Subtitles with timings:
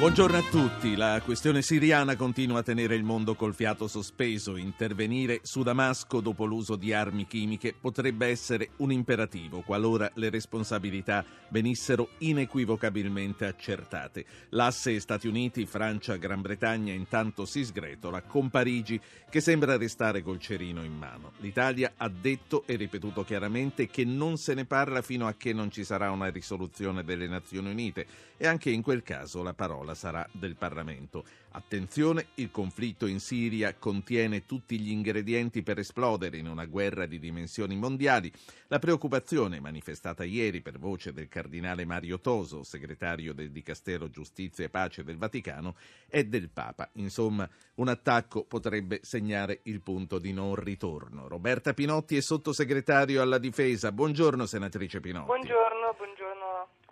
[0.00, 0.96] Buongiorno a tutti.
[0.96, 4.56] La questione siriana continua a tenere il mondo col fiato sospeso.
[4.56, 11.22] Intervenire su Damasco dopo l'uso di armi chimiche potrebbe essere un imperativo qualora le responsabilità
[11.48, 14.24] venissero inequivocabilmente accertate.
[14.50, 18.98] L'asse Stati Uniti, Francia, Gran Bretagna intanto si sgretola con Parigi
[19.28, 21.32] che sembra restare col cerino in mano.
[21.40, 25.70] L'Italia ha detto e ripetuto chiaramente che non se ne parla fino a che non
[25.70, 28.06] ci sarà una risoluzione delle Nazioni Unite
[28.42, 31.24] e anche in quel caso la parola sarà del Parlamento.
[31.50, 37.18] Attenzione, il conflitto in Siria contiene tutti gli ingredienti per esplodere in una guerra di
[37.18, 38.32] dimensioni mondiali.
[38.68, 44.70] La preoccupazione manifestata ieri per voce del cardinale Mario Toso, segretario del Dicastero Giustizia e
[44.70, 45.76] Pace del Vaticano,
[46.08, 46.88] è del Papa.
[46.94, 51.28] Insomma, un attacco potrebbe segnare il punto di non ritorno.
[51.28, 53.92] Roberta Pinotti è sottosegretario alla difesa.
[53.92, 55.26] Buongiorno, senatrice Pinotti.
[55.26, 56.39] Buongiorno, buongiorno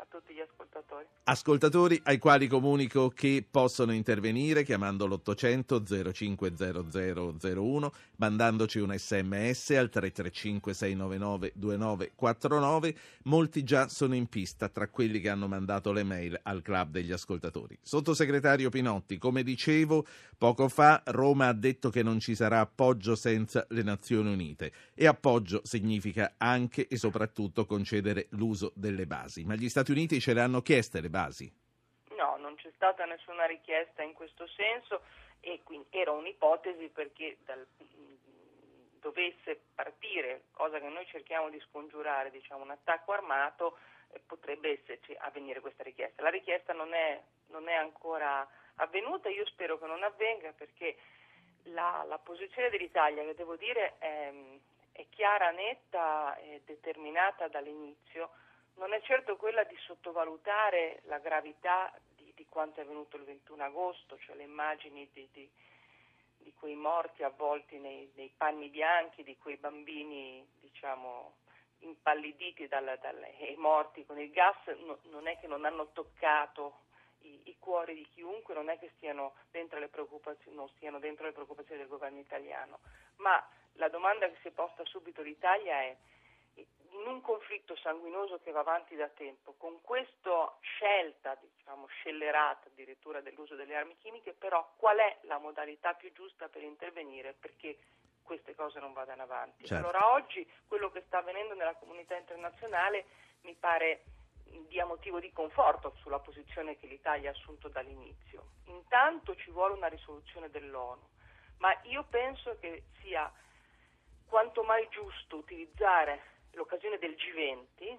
[0.09, 1.05] tutti gli ascoltatori.
[1.25, 10.73] Ascoltatori ai quali comunico che possono intervenire chiamando l'800 050001, mandandoci un sms al 335
[10.73, 12.97] 699 2949.
[13.25, 17.13] Molti già sono in pista tra quelli che hanno mandato le mail al club degli
[17.13, 17.79] ascoltatori.
[17.83, 20.07] Sottosegretario Pinotti, come dicevo
[20.39, 25.07] poco fa, Roma ha detto che non ci sarà appoggio senza le Nazioni Unite e
[25.07, 29.45] appoggio significa anche e soprattutto concedere l'uso delle basi.
[29.45, 31.51] Ma gli Stati Uniti ce le hanno chieste le basi?
[32.17, 35.03] No, non c'è stata nessuna richiesta in questo senso
[35.41, 37.67] e quindi era un'ipotesi perché dal,
[39.01, 43.79] dovesse partire, cosa che noi cerchiamo di scongiurare, diciamo, un attacco armato,
[44.11, 46.23] eh, potrebbe esserci avvenire questa richiesta.
[46.23, 48.47] La richiesta non è, non è, ancora
[48.77, 50.97] avvenuta, io spero che non avvenga perché
[51.65, 54.33] la, la posizione dell'Italia, che devo dire è,
[54.93, 58.31] è chiara, netta e determinata dall'inizio,
[58.79, 63.65] non è certo quella di sottovalutare la gravità di, di quanto è avvenuto il 21
[63.65, 65.49] agosto, cioè le immagini di, di,
[66.39, 71.35] di quei morti avvolti nei, nei, panni bianchi, di quei bambini diciamo,
[71.81, 76.87] impalliditi dal, dal, e morti con il gas, no, non è che non hanno toccato
[77.23, 81.27] i, i, cuori di chiunque, non è che stiano dentro le preoccupazioni, non stiano dentro
[81.27, 82.79] le preoccupazioni del governo italiano,
[83.17, 85.97] ma la domanda che si è posta subito l'Italia è
[86.91, 93.21] in un conflitto sanguinoso che va avanti da tempo, con questa scelta, diciamo, scellerata addirittura
[93.21, 97.79] dell'uso delle armi chimiche, però qual è la modalità più giusta per intervenire perché
[98.23, 99.67] queste cose non vadano avanti?
[99.67, 99.89] Certo.
[99.89, 103.07] Allora oggi quello che sta avvenendo nella comunità internazionale
[103.43, 104.05] mi pare
[104.69, 108.53] dia motivo di conforto sulla posizione che l'Italia ha assunto dall'inizio.
[108.67, 111.07] Intanto ci vuole una risoluzione dell'ONU,
[111.59, 113.31] ma io penso che sia
[114.27, 117.99] quanto mai giusto utilizzare l'occasione del G20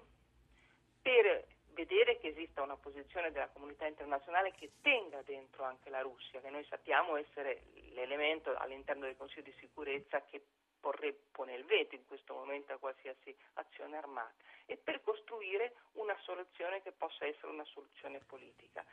[1.02, 6.40] per vedere che esista una posizione della comunità internazionale che tenga dentro anche la Russia,
[6.40, 7.62] che noi sappiamo essere
[7.92, 10.42] l'elemento all'interno del Consiglio di sicurezza che
[10.80, 14.34] porre, pone il veto in questo momento a qualsiasi azione armata
[14.66, 18.84] e per costruire una soluzione che possa essere una soluzione politica.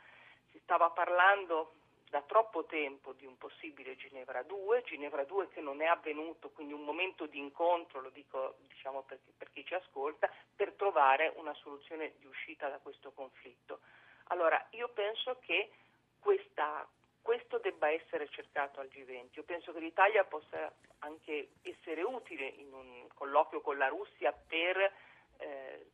[0.50, 1.74] Si stava parlando
[2.10, 6.72] da troppo tempo di un possibile Ginevra 2, Ginevra 2 che non è avvenuto, quindi
[6.72, 11.54] un momento di incontro, lo dico diciamo, per, per chi ci ascolta, per trovare una
[11.54, 13.80] soluzione di uscita da questo conflitto.
[14.28, 15.70] Allora, io penso che
[16.18, 16.86] questa,
[17.22, 19.28] questo debba essere cercato al G20.
[19.32, 24.92] Io penso che l'Italia possa anche essere utile in un colloquio con la Russia per
[25.38, 25.86] eh,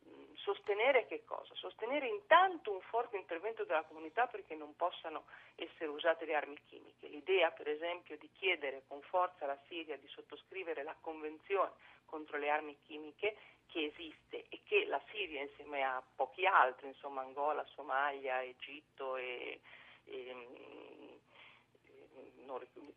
[0.45, 1.55] sostenere che cosa?
[1.55, 5.25] Sostenere intanto un forte intervento della comunità perché non possano
[5.55, 7.07] essere usate le armi chimiche.
[7.07, 11.71] L'idea, per esempio, di chiedere con forza alla Siria di sottoscrivere la convenzione
[12.05, 13.35] contro le armi chimiche
[13.65, 19.59] che esiste e che la Siria insieme a pochi altri, insomma Angola, Somalia, Egitto e,
[20.05, 20.94] e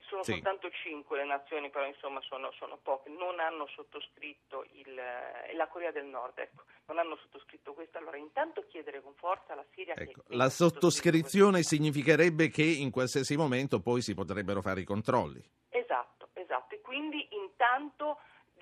[0.09, 0.33] sono sì.
[0.33, 5.69] soltanto cinque le nazioni, però insomma sono, sono poche, non hanno sottoscritto il, eh, la
[5.69, 9.95] Corea del Nord, ecco, non hanno sottoscritto questo, allora intanto chiedere con forza alla Siria
[9.95, 10.37] ecco, che...
[10.37, 15.43] La sottoscrizione significherebbe che in qualsiasi momento poi si potrebbero fare i controlli.
[15.69, 18.19] Esatto, esatto, e quindi intanto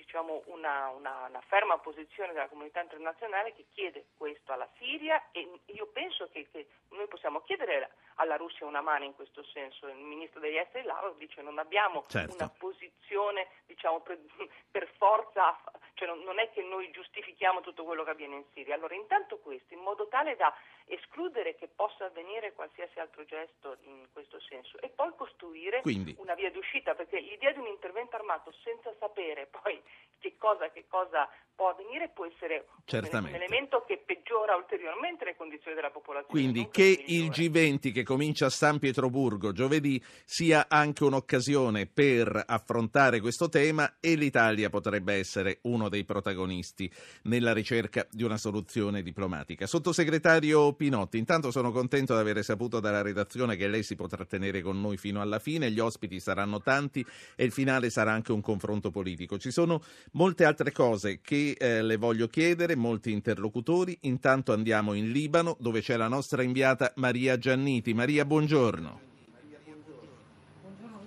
[0.06, 5.60] diciamo, una, una, una, ferma posizione della comunità internazionale che chiede questo alla Siria e
[5.66, 9.88] io penso che, che, noi possiamo chiedere alla Russia una mano in questo senso.
[9.88, 12.34] Il ministro degli esteri Lavrov dice non abbiamo certo.
[12.34, 14.18] una posizione diciamo, per,
[14.70, 15.58] per, forza
[15.96, 18.74] cioè non, non è che noi giustifichiamo tutto quello che avviene in Siria.
[18.74, 20.54] Allora intanto questo, in modo tale da
[20.84, 26.14] escludere che possa avvenire qualsiasi altro gesto in questo senso e poi costruire Quindi.
[26.18, 29.82] una via d'uscita, perché l'idea di un intervento armato senza sapere poi
[30.18, 33.30] che cosa, che cosa può avvenire può essere Certamente.
[33.30, 36.30] un elemento che peggiora ulteriormente le condizioni della popolazione.
[36.30, 43.20] Quindi che il G20 che comincia a San Pietroburgo giovedì sia anche un'occasione per affrontare
[43.20, 46.90] questo tema e l'Italia potrebbe essere uno dei protagonisti
[47.22, 49.66] nella ricerca di una soluzione diplomatica.
[49.66, 54.62] Sottosegretario Pinotti, intanto sono contento di aver saputo dalla redazione che lei si potrà tenere
[54.62, 57.04] con noi fino alla fine, gli ospiti saranno tanti
[57.34, 59.38] e il finale sarà anche un confronto politico.
[59.38, 63.96] Ci sono molte altre cose che eh, le voglio chiedere, molti interlocutori.
[64.02, 67.94] Intanto andiamo in Libano dove c'è la nostra inviata Maria Gianniti.
[67.94, 68.24] Maria.
[68.24, 69.06] Buongiorno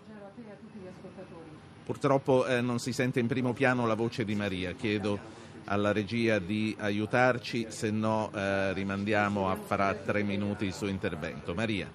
[0.09, 1.49] Ruggero a te e a tutti gli ascoltatori.
[1.89, 4.73] Purtroppo eh, non si sente in primo piano la voce di Maria.
[4.73, 5.17] Chiedo
[5.65, 11.55] alla regia di aiutarci, se no eh, rimandiamo a farà tre minuti il suo intervento.
[11.55, 11.91] Maria.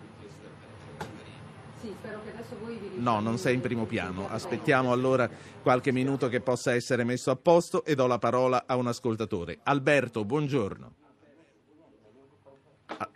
[1.80, 4.28] Sì, spero che adesso voi vi No, non sei in primo piano.
[4.28, 5.30] Aspettiamo allora
[5.62, 9.60] qualche minuto che possa essere messo a posto e do la parola a un ascoltatore.
[9.62, 10.94] Alberto, buongiorno.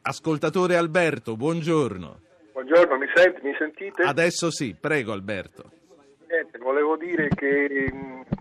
[0.02, 2.20] Ascoltatore Alberto, buongiorno.
[2.52, 4.02] Buongiorno, mi, senti, mi sentite?
[4.04, 5.72] Adesso sì, prego Alberto.
[6.30, 7.90] Niente, volevo dire che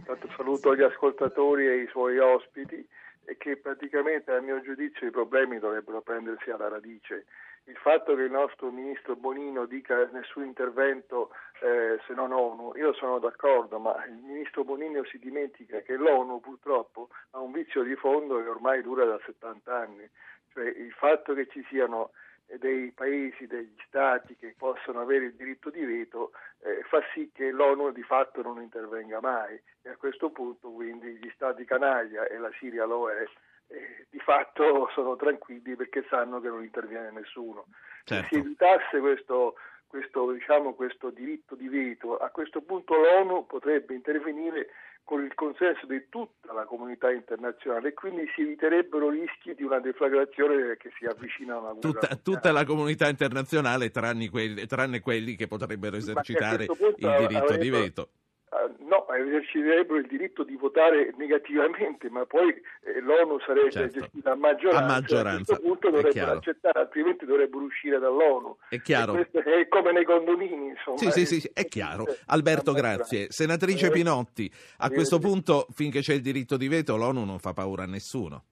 [0.03, 2.85] tanto saluto gli ascoltatori e i suoi ospiti
[3.23, 7.25] e che praticamente a mio giudizio i problemi dovrebbero prendersi alla radice.
[7.63, 11.31] Il fatto che il nostro ministro Bonino dica nessun intervento
[11.61, 16.41] eh, se non ONU, io sono d'accordo, ma il ministro Bonino si dimentica che l'ONU
[16.41, 20.09] purtroppo ha un vizio di fondo che ormai dura da 70 anni,
[20.51, 22.11] cioè il fatto che ci siano
[22.57, 27.51] dei paesi, degli stati che possono avere il diritto di veto eh, fa sì che
[27.51, 32.37] l'ONU di fatto non intervenga mai e a questo punto quindi gli stati canaglia e
[32.37, 33.25] la Siria lo è
[33.67, 37.65] eh, di fatto sono tranquilli perché sanno che non interviene nessuno.
[38.03, 38.23] Certo.
[38.23, 39.55] Se si evitasse questo,
[39.87, 44.69] questo, diciamo, questo diritto di veto, a questo punto l'ONU potrebbe intervenire
[45.07, 49.79] con il consenso di tutta la comunità internazionale e quindi si eviterebbero rischi di una
[49.79, 51.99] deflagrazione che si avvicina a una guerra.
[51.99, 57.37] Tutta, tutta la comunità internazionale, tranne quelli, tranne quelli che potrebbero esercitare il diritto di
[57.37, 58.09] avrebbero- veto.
[58.57, 63.99] Ah, No, eserciterebbero il diritto di votare negativamente, ma poi eh, l'ONU sarebbe Certo.
[63.99, 64.83] gestita a maggioranza.
[64.83, 68.57] A maggioranza, A questo punto è dovrebbero accettare, altrimenti dovrebbero uscire dall'ONU.
[68.69, 69.15] È chiaro.
[69.15, 70.97] E è come nei condomini, insomma.
[70.97, 72.05] Sì, sì, sì, sì, è chiaro.
[72.27, 73.27] Alberto, grazie.
[73.29, 77.39] Senatrice Eh, Pinotti, a eh, questo punto, finché c'è il diritto di veto, l'ONU non
[77.39, 78.43] fa paura a nessuno.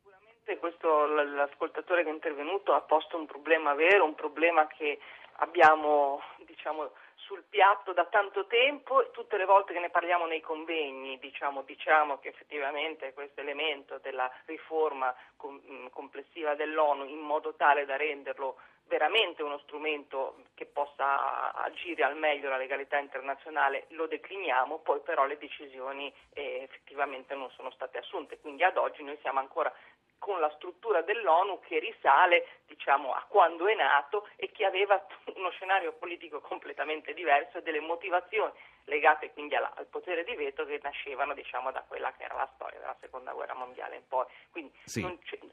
[0.00, 4.98] Sicuramente questo, l'ascoltatore che è intervenuto ha posto un problema vero, un problema che
[5.36, 6.90] abbiamo diciamo,
[7.32, 11.62] sul piatto da tanto tempo e tutte le volte che ne parliamo nei convegni diciamo,
[11.62, 18.58] diciamo che effettivamente questo elemento della riforma mh, complessiva dell'ONU in modo tale da renderlo
[18.86, 25.24] veramente uno strumento che possa agire al meglio la legalità internazionale lo decliniamo, poi però
[25.24, 29.72] le decisioni eh, effettivamente non sono state assunte, quindi ad oggi noi siamo ancora
[30.22, 35.04] con la struttura dell'ONU che risale diciamo, a quando è nato e che aveva
[35.34, 38.52] uno scenario politico completamente diverso e delle motivazioni
[38.84, 42.48] legate quindi alla- al potere di veto che nascevano diciamo, da quella che era la
[42.54, 44.24] storia della seconda guerra mondiale in poi.
[44.52, 45.04] Quindi Sì.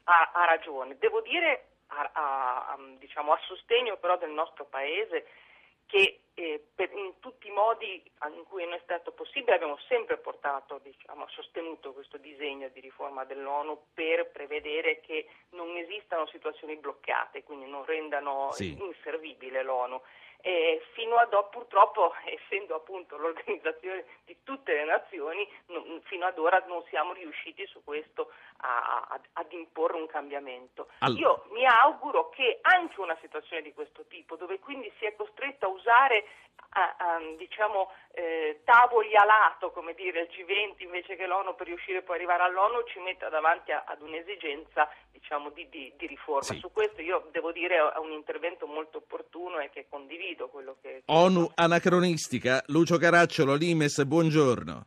[0.04, 0.96] ha, ha ragione.
[0.98, 5.26] Devo dire a, a- a- diciamo, a sostegno però del nostro Paese
[5.90, 8.02] che eh, per- in tutti i modi
[8.34, 13.24] in cui non è stato possibile abbiamo sempre portato, diciamo, sostenuto questo disegno di riforma
[13.24, 18.74] dell'ONU per prevedere che non esistano situazioni bloccate, quindi non rendano Sì.
[18.80, 20.00] inservibile l'ONU.
[20.42, 26.38] E fino ad ora, purtroppo, essendo appunto l'organizzazione di tutte le nazioni, non- fino ad
[26.38, 30.88] ora non siamo riusciti su questo a- a- ad imporre un cambiamento.
[31.00, 35.14] All- Io mi auguro che anche una situazione di questo tipo, dove quindi si è
[35.14, 36.24] costretto a usare
[36.72, 42.02] a, diciamo, eh, tavoli a lato, come dire, il G20 invece che l'ONU per riuscire
[42.02, 46.42] poi ad arrivare all'ONU, ci metta davanti a- ad un'esigenza diciamo, di, di- di riforma.
[46.42, 46.58] Sì.
[46.58, 51.02] Su questo io devo dire è un intervento molto opportuno e che condivido quello che...
[51.06, 54.86] ONU anacronistica, Lucio Caracciolo, Limes, buongiorno.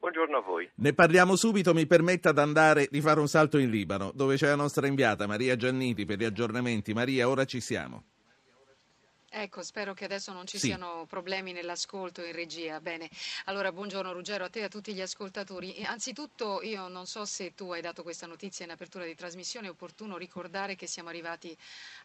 [0.00, 0.70] Buongiorno a voi.
[0.76, 4.46] Ne parliamo subito, mi permetta di andare di fare un salto in Libano, dove c'è
[4.46, 6.92] la nostra inviata Maria Gianniti per gli aggiornamenti.
[6.92, 8.04] Maria, ora ci siamo.
[9.30, 10.68] Ecco, spero che adesso non ci Sì.
[10.68, 12.80] siano problemi nell'ascolto in regia.
[12.80, 13.10] Bene,
[13.44, 15.74] allora buongiorno Ruggero a te e a tutti gli ascoltatori.
[15.74, 19.66] E Anzitutto io non so se tu hai dato questa notizia in apertura di trasmissione,
[19.66, 21.54] è opportuno ricordare che siamo arrivati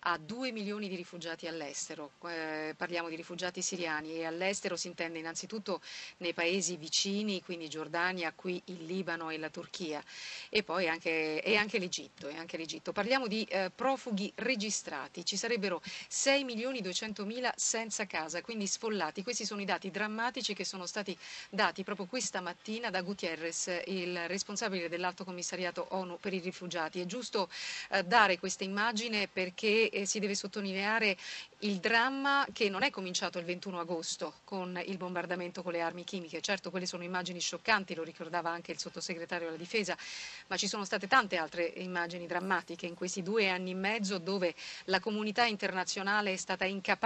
[0.02, 2.12] a 2 milioni di rifugiati all'estero.
[2.28, 5.80] Eh, parliamo di rifugiati siriani e all'estero si intende innanzitutto
[6.18, 10.04] nei paesi vicini, quindi Giordania, qui il Libano e la Turchia
[10.50, 12.28] e poi anche, e anche l'Egitto.
[12.28, 12.92] e anche l'Egitto.
[12.92, 19.22] Parliamo di eh, profughi registrati, ci sarebbero 6 milioni 200 mila senza casa, quindi sfollati.
[19.22, 21.16] Questi sono i dati drammatici che sono stati
[21.52, 27.00] dati proprio questa mattina da Gutierrez, il responsabile dell'Alto Commissariato ONU per i rifugiati.
[27.00, 27.48] È giusto
[27.92, 31.16] eh, dare questa immagine perché eh, si deve sottolineare
[31.60, 36.04] il dramma che non è cominciato il 21 agosto con il bombardamento con le armi
[36.04, 36.42] chimiche.
[36.42, 39.96] Certo, quelle sono immagini scioccanti, lo ricordava anche il sottosegretario alla difesa,
[40.48, 44.56] ma ci sono state tante altre immagini drammatiche in questi due anni e mezzo dove
[44.86, 47.02] la comunità internazionale è stata incapace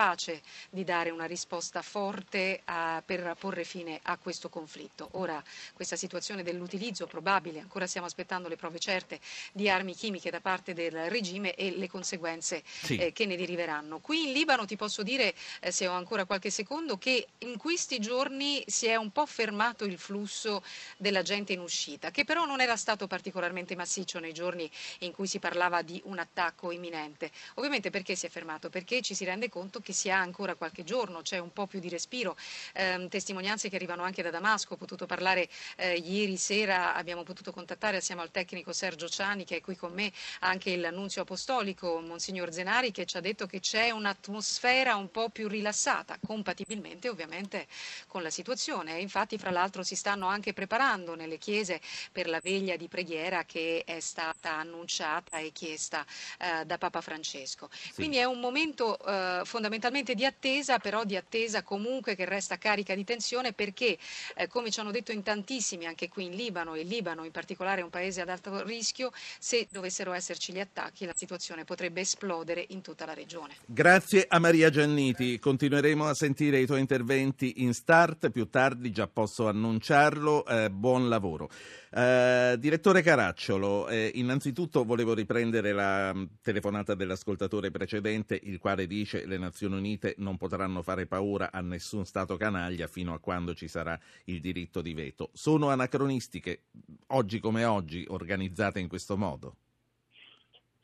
[0.70, 5.10] di dare una risposta forte a- per porre fine a questo conflitto.
[5.14, 9.20] Ora questa situazione dell'utilizzo probabile, ancora stiamo aspettando le prove certe,
[9.54, 12.98] di armi chimiche da parte del regime e le conseguenze Sì.
[12.98, 13.98] eh, che ne deriveranno.
[14.00, 17.98] Qui in Libano ti posso dire, eh, se ho ancora qualche secondo, che in questi
[17.98, 20.64] giorni si è un po' fermato il flusso
[20.98, 25.26] della gente in uscita, che però non era stato particolarmente massiccio nei giorni in cui
[25.26, 27.32] si parlava di un attacco imminente.
[27.56, 28.70] Ovviamente perché si è fermato?
[28.70, 31.80] Perché ci si rende conto che si ha ancora qualche giorno, c'è un po' più
[31.80, 32.36] di respiro.
[32.74, 37.52] Ehm, testimonianze che arrivano anche da Damasco, ho potuto parlare eh, ieri sera, abbiamo potuto
[37.52, 42.00] contattare assieme al tecnico Sergio Ciani che è qui con me, anche il nunzio apostolico
[42.02, 47.68] Monsignor Zenari che ci ha detto che c'è un'atmosfera un po' più rilassata, compatibilmente ovviamente
[48.08, 49.00] con la situazione.
[49.00, 51.80] Infatti fra l'altro si stanno anche preparando nelle chiese
[52.12, 56.06] per la veglia di preghiera che è stata annunciata e chiesta
[56.40, 57.70] eh, da Papa Francesco.
[57.96, 59.42] Quindi è un momento eh,
[59.78, 63.98] fondamentalmente di attesa, però di attesa comunque che resta carica di tensione perché,
[64.36, 67.32] eh, come ci hanno detto in tantissimi, anche qui in Libano, e il Libano in
[67.32, 72.02] particolare è un paese ad alto rischio, se dovessero esserci gli attacchi la situazione potrebbe
[72.02, 73.56] esplodere in tutta la regione.
[73.66, 75.38] Grazie a Maria Gianniti.
[75.40, 78.32] Continueremo a sentire i tuoi interventi in start.
[78.32, 80.46] Più tardi già posso annunciarlo.
[80.46, 81.50] Eh, buon lavoro.
[81.90, 89.26] Eh, direttore Caracciolo, eh, innanzitutto volevo riprendere la mh, telefonata dell'ascoltatore precedente, il quale dice
[89.26, 93.68] le Nazioni Unite non potranno fare paura a nessun Stato canaglia fino a quando ci
[93.68, 95.30] sarà il diritto di veto.
[95.34, 96.64] Sono anacronistiche,
[97.08, 99.56] oggi come oggi, organizzate in questo modo?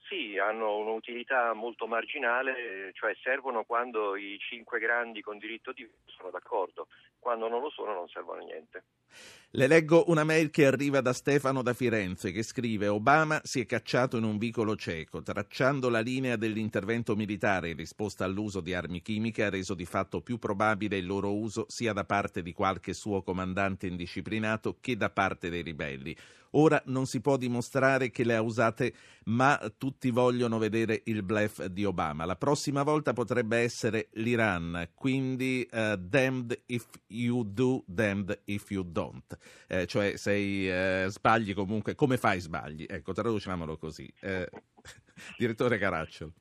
[0.08, 6.12] Sì, hanno un'utilità molto marginale, cioè servono quando i cinque grandi con diritto di veto
[6.18, 6.88] sono d'accordo,
[7.18, 8.84] quando non lo sono non servono a niente.
[9.56, 13.68] Le leggo una mail che arriva da Stefano da Firenze che scrive Obama si è
[13.68, 19.04] cacciato in un vicolo cieco, tracciando la linea dell'intervento militare in risposta all'uso di armi
[19.04, 22.94] chimiche ha reso di fatto più probabile il loro uso sia da parte di qualche
[22.94, 26.18] suo comandante indisciplinato che da parte dei ribelli.
[26.56, 28.94] Ora non si può dimostrare che le ha usate,
[29.26, 32.26] ma tutti vogliono vedere il bluff di Obama.
[32.26, 38.84] La prossima volta potrebbe essere l'Iran, quindi eh, damned if you do, damned if you
[38.84, 39.36] don't.
[39.68, 42.86] Eh, cioè sei eh, sbagli comunque, come fai sbagli?
[42.88, 44.12] Ecco, traduciamolo così.
[44.22, 44.50] Eh,
[45.38, 46.34] direttore Caracciolo.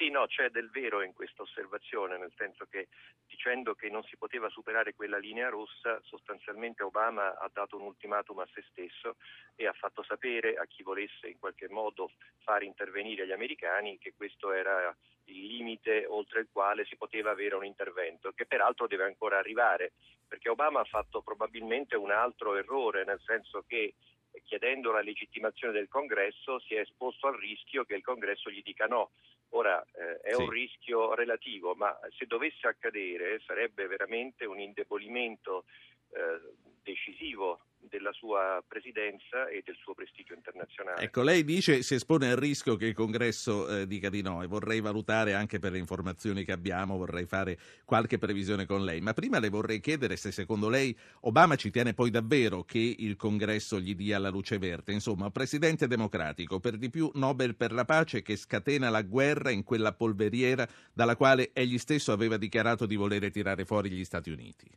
[0.00, 2.88] Sì, no, c'è del vero in questa osservazione, nel senso che
[3.26, 8.38] dicendo che non si poteva superare quella linea rossa, sostanzialmente Obama ha dato un ultimatum
[8.38, 9.16] a se stesso
[9.56, 14.14] e ha fatto sapere a chi volesse in qualche modo far intervenire gli americani che
[14.16, 19.04] questo era il limite oltre il quale si poteva avere un intervento, che peraltro deve
[19.04, 19.92] ancora arrivare,
[20.26, 23.92] perché Obama ha fatto probabilmente un altro errore, nel senso che
[24.44, 28.86] chiedendo la legittimazione del congresso si è esposto al rischio che il congresso gli dica
[28.86, 29.10] no.
[29.50, 30.42] Ora eh, è Sì.
[30.42, 35.64] un rischio relativo, ma se dovesse accadere sarebbe veramente un indebolimento
[36.12, 36.40] eh,
[36.82, 41.02] decisivo della sua presidenza e del suo prestigio internazionale.
[41.02, 44.46] Ecco, lei dice si espone al rischio che il congresso eh, dica di no e
[44.46, 49.00] vorrei valutare anche per le informazioni che abbiamo, vorrei fare qualche previsione con lei.
[49.00, 53.16] Ma prima le vorrei chiedere se secondo lei Obama ci tiene poi davvero che il
[53.16, 54.92] congresso gli dia la luce verde.
[54.92, 59.64] Insomma, presidente democratico, per di più Nobel per la pace, che scatena la guerra in
[59.64, 64.68] quella polveriera dalla quale egli stesso aveva dichiarato di volere tirare fuori gli Stati Uniti.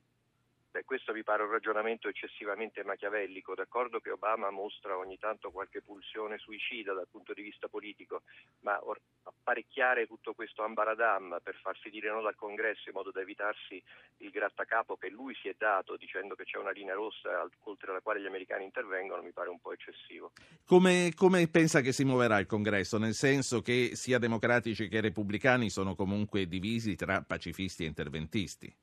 [1.14, 3.54] Questo mi pare un ragionamento eccessivamente machiavellico.
[3.54, 8.24] D'accordo che Obama mostra ogni tanto qualche pulsione suicida dal punto di vista politico,
[8.62, 8.80] ma
[9.22, 13.82] apparecchiare tutto questo ambaradam per farsi dire no dal congresso in modo da evitarsi
[14.18, 18.02] il grattacapo che lui si è dato dicendo che c'è una linea rossa oltre la
[18.02, 20.32] quale gli americani intervengono mi pare un po' eccessivo.
[20.66, 22.98] Come, come pensa che si muoverà il congresso?
[22.98, 28.76] Nel senso che sia democratici che repubblicani sono comunque divisi tra pacifisti e interventisti?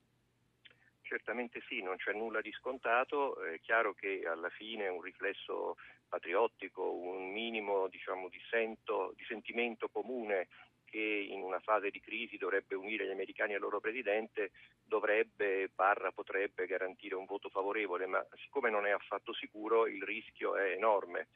[1.11, 5.75] Certamente sì, non c'è nulla di scontato, è chiaro che alla fine un riflesso
[6.09, 10.47] patriottico, un minimo diciamo, di, sento, di sentimento comune
[10.85, 14.53] che in una fase di crisi dovrebbe unire gli americani al loro presidente,
[14.85, 20.55] dovrebbe, barra potrebbe garantire un voto favorevole, ma siccome non è affatto sicuro il rischio
[20.55, 21.27] è enorme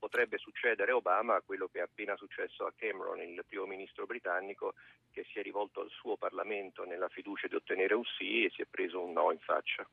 [0.00, 4.74] potrebbe succedere a Obama quello che è appena successo a Cameron, il primo ministro britannico,
[5.12, 8.62] che si è rivolto al suo Parlamento nella fiducia di ottenere un sì e si
[8.62, 9.86] è preso un no in faccia.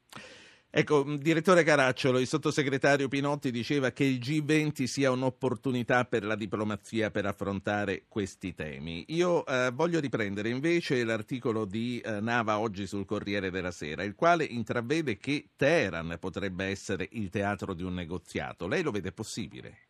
[0.70, 7.10] Ecco, direttore Caracciolo, il sottosegretario Pinotti diceva che il G20 sia un'opportunità per la diplomazia
[7.10, 9.06] per affrontare questi temi.
[9.08, 14.14] Io eh, voglio riprendere invece l'articolo di eh, Nava oggi sul Corriere della Sera, il
[14.14, 18.68] quale intravede che Teheran potrebbe essere il teatro di un negoziato.
[18.68, 19.87] Lei lo vede possibile?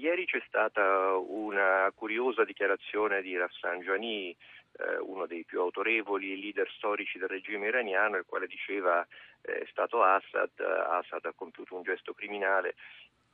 [0.00, 7.18] Ieri c'è stata una curiosa dichiarazione di Rafsanjani, eh, uno dei più autorevoli leader storici
[7.18, 9.06] del regime iraniano, il quale diceva
[9.42, 12.76] eh, è stato Assad, Assad ha compiuto un gesto criminale.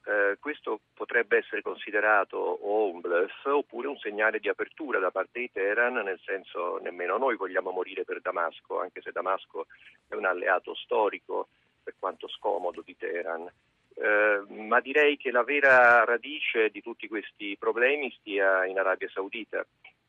[0.07, 5.39] Eh, questo potrebbe essere considerato o un bluff oppure un segnale di apertura da parte
[5.39, 9.67] di Teheran, nel senso nemmeno noi vogliamo morire per Damasco, anche se Damasco
[10.09, 11.47] è un alleato storico
[11.81, 13.49] per quanto scomodo di Teheran.
[13.99, 19.67] Eh, ma direi che la vera radice di tutti questi problemi stia in Arabia Saudita.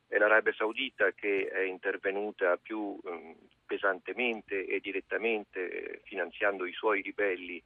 [0.10, 7.02] È l'Arabia Saudita che è intervenuta più eh, pesantemente e direttamente eh, finanziando i suoi
[7.02, 7.62] ribelli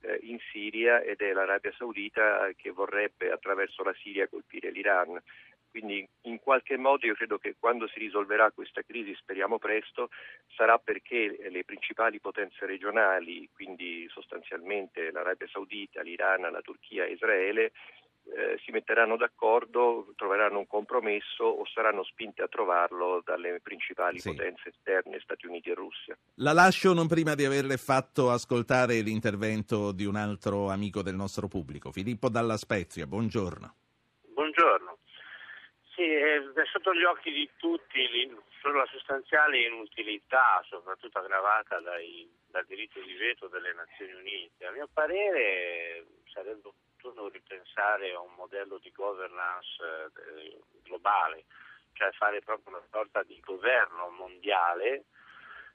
[0.00, 5.20] eh, in Siria ed è l'Arabia Saudita che vorrebbe attraverso la Siria colpire l'Iran.
[5.74, 10.08] Quindi in qualche modo io credo che quando si risolverà questa crisi, speriamo presto,
[10.54, 17.72] sarà perché le principali potenze regionali, quindi sostanzialmente l'Arabia Saudita, l'Iran, la Turchia e Israele,
[18.22, 24.30] eh, si metteranno d'accordo, troveranno un compromesso o saranno spinte a trovarlo dalle principali sì.
[24.30, 26.16] potenze esterne, Stati Uniti e Russia.
[26.34, 31.48] La lascio non prima di averle fatto ascoltare l'intervento di un altro amico del nostro
[31.48, 33.08] pubblico, Filippo Dalla Spezia.
[33.08, 33.74] Buongiorno.
[34.34, 34.83] Buongiorno.
[35.94, 38.28] Sì, è sotto gli occhi di tutti
[38.62, 44.66] la sostanziale inutilità, soprattutto aggravata dai, dal diritto di veto delle Nazioni Unite.
[44.66, 51.44] A mio parere sarebbe opportuno ripensare a un modello di governance eh, globale,
[51.92, 55.04] cioè fare proprio una sorta di governo mondiale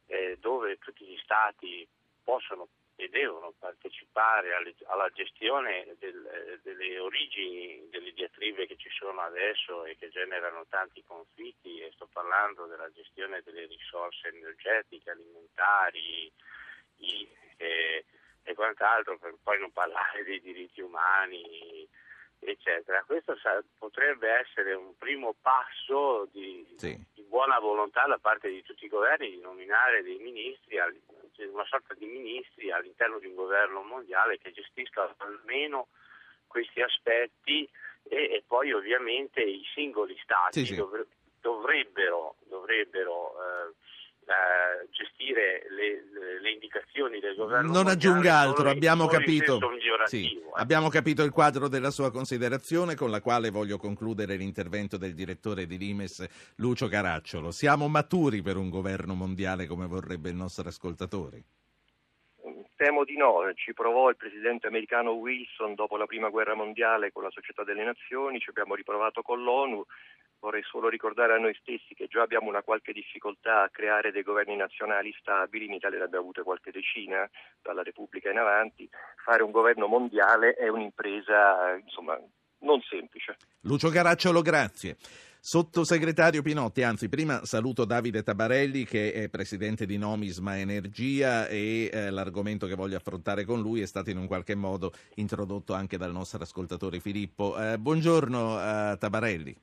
[0.08, 1.88] eh, dove tutti gli stati
[2.24, 2.68] possono
[3.00, 9.86] e devono partecipare alle, alla gestione del, delle origini delle diatribe che ci sono adesso
[9.86, 16.30] e che generano tanti conflitti e sto parlando della gestione delle risorse energetiche, alimentari
[16.98, 18.04] i, e,
[18.44, 21.88] e quant'altro, per poi non parlare dei diritti umani
[22.40, 23.04] eccetera.
[23.06, 26.98] Questo sa- potrebbe essere un primo passo di, sì.
[27.14, 30.78] di, buona volontà da parte di tutti i governi di nominare dei ministri,
[31.52, 35.88] una sorta di ministri all'interno di un governo mondiale che gestisca almeno
[36.48, 37.70] questi aspetti
[38.04, 40.76] e, e poi ovviamente i singoli stati sì, sì.
[40.76, 41.08] Dovre-
[41.40, 43.74] dovrebbero, dovrebbero eh,
[44.30, 47.72] eh, gestire le, le, indicazioni del governo.
[47.72, 49.60] Non aggiunga altro, abbiamo capito,
[50.06, 50.42] sì, eh.
[50.54, 55.66] abbiamo capito il quadro della sua considerazione con la quale voglio concludere l'intervento del direttore
[55.66, 57.50] di Limes, Lucio Caracciolo.
[57.50, 61.44] Siamo maturi per un governo mondiale come vorrebbe il nostro ascoltatore?
[62.76, 67.24] Temo di no, ci provò il presidente americano Wilson dopo la prima guerra mondiale con
[67.24, 69.84] la Società delle Nazioni, ci abbiamo riprovato con l'ONU,
[70.40, 74.24] vorrei solo ricordare a noi stessi che già abbiamo una qualche difficoltà a creare dei
[74.24, 77.30] governi nazionali stabili, in Italia ne abbiamo avute qualche decina
[77.62, 78.90] dalla Repubblica in avanti,
[79.24, 82.20] fare un governo mondiale è un'impresa insomma
[82.60, 83.38] non semplice.
[83.62, 84.98] Lucio Caracciolo, grazie.
[85.42, 92.10] Sottosegretario Pinotti, anzi prima saluto Davide Tabarelli che è presidente di Nomisma Energia e eh,
[92.10, 96.12] l'argomento che voglio affrontare con lui è stato in un qualche modo introdotto anche dal
[96.12, 97.58] nostro ascoltatore Filippo.
[97.58, 99.56] Eh, buongiorno eh, Tabarelli.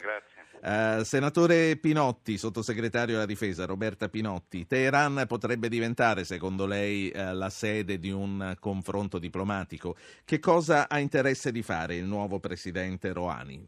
[0.00, 0.46] Grazie.
[0.60, 7.50] Uh, senatore Pinotti, sottosegretario alla difesa, Roberta Pinotti, Teheran potrebbe diventare, secondo lei, uh, la
[7.50, 9.96] sede di un confronto diplomatico.
[10.24, 13.66] Che cosa ha interesse di fare il nuovo presidente Rouhani?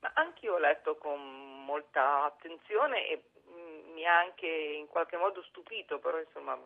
[0.00, 1.18] Ma anch'io ho letto con
[1.64, 6.58] molta attenzione e mm, mi ha anche in qualche modo stupito, però insomma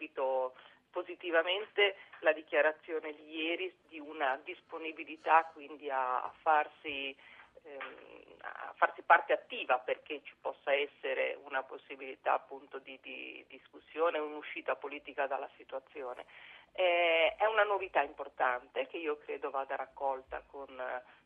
[0.00, 0.54] colpito
[0.90, 7.14] positivamente la dichiarazione di ieri di una disponibilità quindi a, a farsi
[7.62, 14.18] ehm, a farsi parte attiva perché ci possa essere una possibilità appunto di, di discussione,
[14.18, 16.24] un'uscita politica dalla situazione.
[16.72, 20.68] Eh, è una novità importante che io credo vada raccolta con,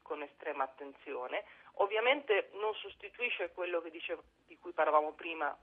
[0.03, 1.45] con estrema attenzione.
[1.79, 5.57] Ovviamente non sostituisce quello dicevo, di cui parlavamo prima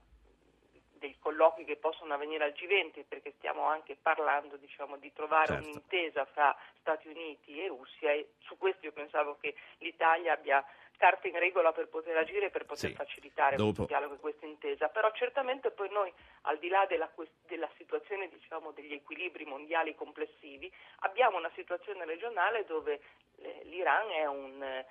[1.02, 5.68] dei colloqui che possono avvenire al G20 perché stiamo anche parlando diciamo, di trovare certo.
[5.68, 10.64] un'intesa fra Stati Uniti e Russia e su questo io pensavo che l'Italia abbia
[10.96, 12.94] carte in regola per poter agire e per poter sì.
[12.94, 13.72] facilitare Dopo.
[13.72, 16.12] questo dialogo e questa intesa, però certamente poi noi
[16.42, 17.10] al di là della,
[17.48, 23.00] della situazione diciamo, degli equilibri mondiali complessivi abbiamo una situazione regionale dove
[23.38, 24.84] eh, l'Iran è un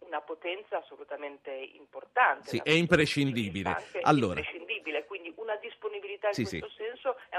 [0.00, 2.48] una potenza assolutamente importante.
[2.48, 3.76] Sì, è imprescindibile.
[4.02, 4.38] Allora.
[4.38, 4.65] imprescindibile,
[6.36, 6.82] disponibilità in sì, questo sì.
[6.82, 7.36] senso è,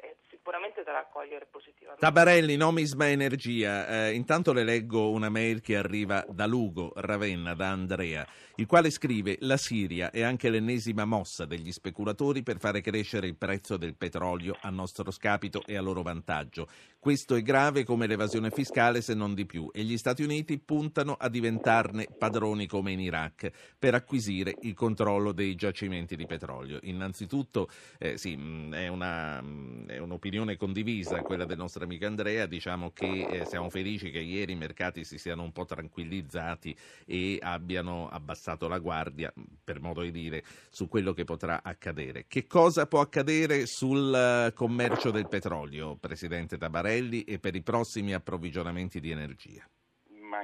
[0.00, 1.91] è, sicuramente da raccogliere positivamente.
[2.02, 3.86] Tabarelli, Nomisma Energia.
[3.86, 8.90] Eh, intanto le leggo una mail che arriva da Lugo, Ravenna, da Andrea, il quale
[8.90, 13.94] scrive la Siria è anche l'ennesima mossa degli speculatori per fare crescere il prezzo del
[13.94, 16.66] petrolio a nostro scapito e a loro vantaggio.
[16.98, 21.16] Questo è grave come l'evasione fiscale se non di più e gli Stati Uniti puntano
[21.18, 26.78] a diventarne padroni come in Iraq per acquisire il controllo dei giacimenti di petrolio.
[26.82, 28.32] Innanzitutto eh, sì,
[28.70, 29.38] è, una,
[29.86, 34.52] è, un'opinione condivisa quella del nostro amico Andrea, diciamo che eh, siamo felici che ieri
[34.52, 36.74] i mercati si siano un po' tranquillizzati
[37.06, 42.24] e abbiano abbassato la guardia, per modo di dire, su quello che potrà accadere.
[42.26, 48.14] Che cosa può accadere sul eh, commercio del petrolio, Presidente Tabarelli, e per i prossimi
[48.14, 49.66] approvvigionamenti di energia?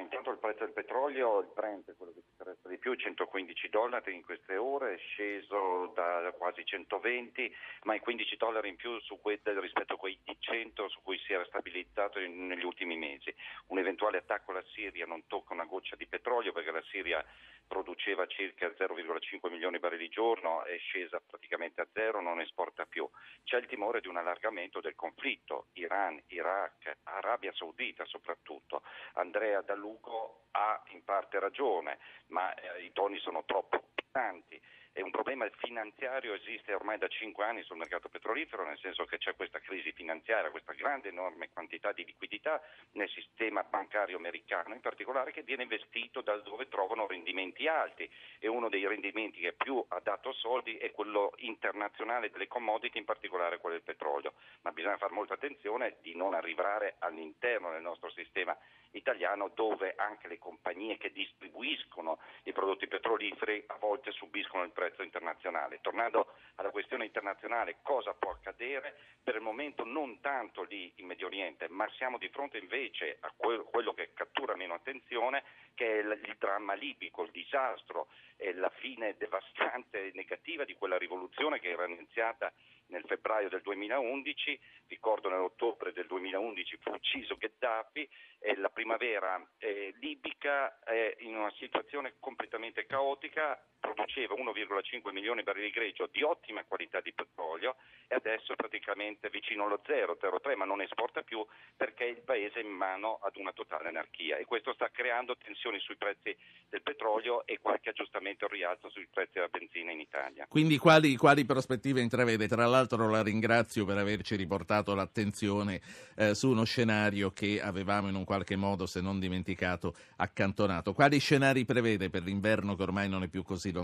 [0.01, 4.15] intanto il prezzo del petrolio, il Brent, quello che ci interessa di più, 115 dollari
[4.15, 9.39] in queste ore, è sceso da quasi 120, ma i 15 dollari in più que-
[9.61, 13.35] rispetto a quei 100 su cui si era stabilizzato in, negli ultimi mesi.
[13.67, 17.23] Un eventuale attacco alla Siria non tocca una goccia di petrolio perché la Siria
[17.69, 23.09] produceva circa 0,5 milioni di barili giorno, è scesa praticamente a zero, non esporta più.
[23.45, 28.83] C'è il timore di un allargamento del conflitto, Iran, Iraq, Arabia Saudita soprattutto.
[29.13, 34.61] Andrea Dallugo ha in parte ragione, ma eh, i toni sono troppo pesanti
[34.99, 39.19] e un problema finanziario esiste ormai da cinque anni sul mercato petrolifero, nel senso che
[39.19, 42.61] c'è questa crisi finanziaria, questa grande enorme quantità di liquidità
[42.95, 48.49] nel sistema bancario americano, in particolare che viene investito da dove trovano rendimenti alti e
[48.49, 53.59] uno dei rendimenti che più ha dato soldi è quello internazionale delle commodity, in particolare
[53.59, 54.33] quello del petrolio.
[54.63, 58.59] Ma bisogna fare molta attenzione di non arrivare all'interno del nostro sistema
[58.93, 64.88] italiano dove anche le compagnie che distribuiscono i prodotti petroliferi a volte subiscono il prezzo
[64.89, 65.81] prezzo internazionale.
[65.81, 68.97] Tornando alla questione internazionale, cosa può accadere?
[69.23, 73.33] Per il momento non tanto lì in Medio Oriente, ma siamo di fronte invece a
[73.37, 79.17] quello che cattura meno attenzione, che è il dramma libico, il disastro e la fine
[79.19, 82.53] devastante e negativa di quella rivoluzione che era iniziata
[82.89, 89.93] nel febbraio del 2011, ricordo nell'ottobre del 2011 fu ucciso Gheddafi e la primavera eh,
[90.01, 93.61] libica è in una situazione completamente caotica,
[93.93, 99.29] produceva 1,5 milioni di barili greggio di ottima qualità di petrolio e adesso è praticamente
[99.31, 101.45] vicino allo 0,03, ma non esporta più
[101.77, 105.79] perché il paese è in mano ad una totale anarchia e questo sta creando tensioni
[105.81, 106.37] sui prezzi
[106.69, 110.47] del petrolio e qualche aggiustamento al rialzo sui prezzi della benzina in Italia.
[110.49, 112.49] Quindi quali, quali prospettive intravede?
[112.49, 115.81] Tra l'altro la ringrazio per averci riportato l'attenzione
[116.17, 120.93] eh, su uno scenario che avevamo in un qualche modo, se non dimenticato, accantonato.
[120.93, 123.78] Quali scenari prevede per l'inverno che ormai non è più così lontano?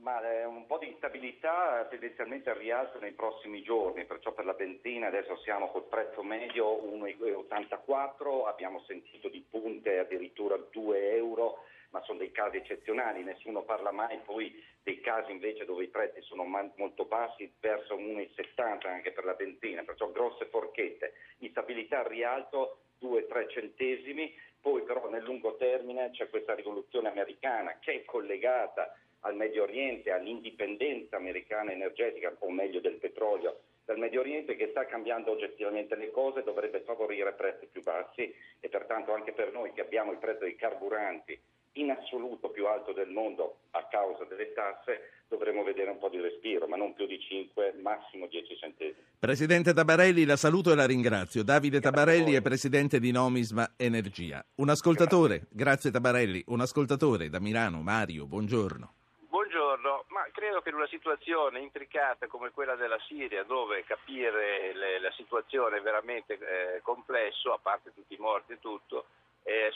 [0.00, 4.54] Ma eh, un po' di instabilità tendenzialmente al rialzo nei prossimi giorni, perciò per la
[4.54, 12.00] benzina adesso siamo col prezzo medio 1,84, abbiamo sentito di punte addirittura 2 euro ma
[12.02, 16.44] sono dei casi eccezionali, nessuno parla mai poi dei casi invece dove i prezzi sono
[16.44, 23.48] molto bassi verso 1,70 anche per la benzina, perciò grosse forchette, instabilità al rialto 2-3
[23.50, 29.64] centesimi, poi però nel lungo termine c'è questa rivoluzione americana che è collegata al Medio
[29.64, 33.60] Oriente, all'indipendenza americana energetica, o meglio del petrolio
[33.90, 38.68] dal Medio Oriente che sta cambiando oggettivamente le cose, dovrebbe favorire prezzi più bassi e
[38.68, 41.36] pertanto anche per noi che abbiamo il prezzo dei carburanti
[41.74, 46.20] in assoluto più alto del mondo a causa delle tasse, dovremo vedere un po' di
[46.20, 49.04] respiro, ma non più di 5, massimo 10 centesimi.
[49.18, 51.44] Presidente Tabarelli, la saluto e la ringrazio.
[51.44, 54.44] Davide grazie Tabarelli è presidente di Nomisma Energia.
[54.56, 55.56] Un ascoltatore, grazie.
[55.56, 58.94] grazie Tabarelli, un ascoltatore da Milano, Mario, buongiorno.
[59.28, 65.00] Buongiorno, ma credo che in una situazione intricata come quella della Siria, dove capire le,
[65.00, 69.06] la situazione è veramente eh, complesso, a parte tutti i morti e tutto,
[69.42, 69.72] eh,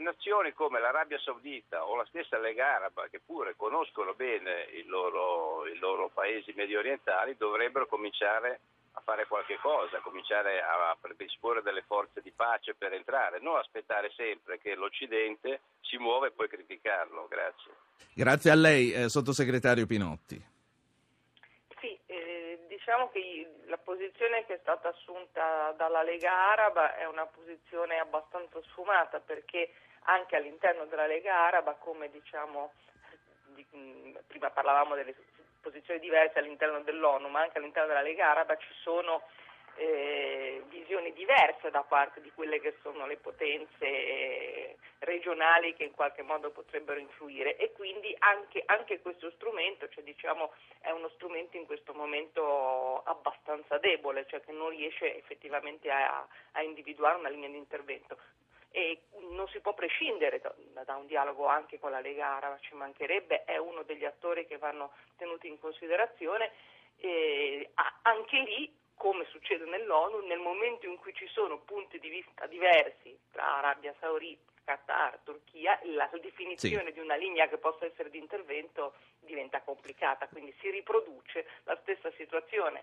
[0.00, 5.64] nazioni come l'Arabia Saudita o la stessa Lega Araba, che pure conoscono bene i loro,
[5.78, 8.60] loro paesi medio orientali, dovrebbero cominciare
[8.92, 14.10] a fare qualche cosa, cominciare a predisporre delle forze di pace per entrare, non aspettare
[14.16, 17.26] sempre che l'Occidente si muova e poi criticarlo.
[17.28, 17.72] Grazie.
[18.14, 20.54] Grazie a lei, eh, sottosegretario Pinotti.
[22.76, 28.60] Diciamo che la posizione che è stata assunta dalla Lega Araba è una posizione abbastanza
[28.64, 29.70] sfumata perché
[30.02, 32.74] anche all'interno della Lega Araba, come diciamo,
[33.54, 33.64] di,
[34.26, 35.14] prima parlavamo delle
[35.62, 39.22] posizioni diverse all'interno dell'ONU, ma anche all'interno della Lega Araba ci sono
[39.76, 46.22] eh, visioni diverse da parte di quelle che sono le potenze regionali che in qualche
[46.22, 51.66] modo potrebbero influire e quindi anche, anche questo strumento cioè diciamo, è uno strumento in
[51.66, 57.56] questo momento abbastanza debole, cioè che non riesce effettivamente a, a individuare una linea di
[57.56, 58.16] intervento
[58.76, 63.44] e non si può prescindere da, un dialogo anche con la Lega Araba, ci mancherebbe,
[63.44, 66.52] è uno degli attori che vanno tenuti in considerazione.
[66.98, 67.70] E
[68.02, 73.16] anche lì, come succede nell'ONU, nel momento in cui ci sono punti di vista diversi
[73.30, 76.92] tra Arabia Saudita, Qatar, Turchia, la definizione sì.
[76.94, 82.10] di una linea che possa essere di intervento diventa complicata, quindi si riproduce la stessa
[82.16, 82.82] situazione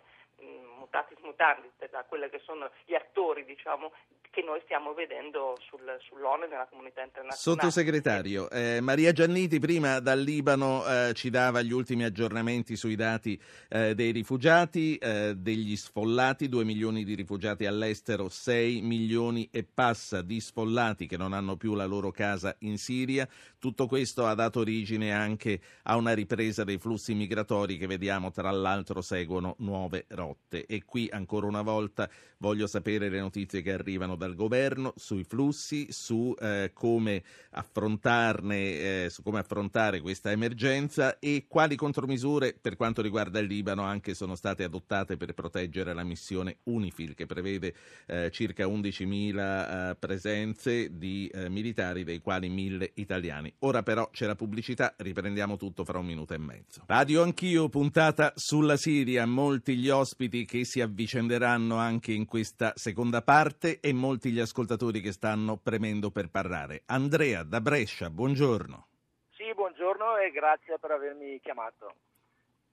[0.78, 3.91] mutatis mutandis da quelli che sono gli attori diciamo,
[4.33, 7.37] che noi stiamo vedendo sul, sull'ONU e nella comunità internazionale.
[7.37, 13.39] Sottosegretario, eh, Maria Gianniti prima dal Libano eh, ci dava gli ultimi aggiornamenti sui dati
[13.69, 20.23] eh, dei rifugiati, eh, degli sfollati, 2 milioni di rifugiati all'estero, 6 milioni e passa
[20.23, 23.29] di sfollati che non hanno più la loro casa in Siria.
[23.59, 28.49] Tutto questo ha dato origine anche a una ripresa dei flussi migratori che vediamo tra
[28.49, 30.65] l'altro seguono nuove rotte.
[30.65, 35.88] E qui ancora una volta voglio sapere le notizie che arrivano dal governo sui flussi,
[35.89, 43.01] su eh, come affrontarne, eh, su come affrontare questa emergenza e quali contromisure per quanto
[43.01, 47.73] riguarda il Libano anche sono state adottate per proteggere la missione UNIFIL che prevede
[48.05, 53.53] eh, circa 11.000 eh, presenze di eh, militari, dei quali 1.000 italiani.
[53.59, 56.83] Ora però c'è la pubblicità, riprendiamo tutto fra un minuto e mezzo.
[56.86, 63.21] Radio Anch'io, puntata sulla Siria, molti gli ospiti che si avvicenderanno anche in questa seconda
[63.21, 66.84] parte e molti molti gli ascoltatori che stanno premendo per parlare.
[66.86, 68.88] Andrea da Brescia, buongiorno.
[69.32, 71.95] Sì, buongiorno e grazie per avermi chiamato.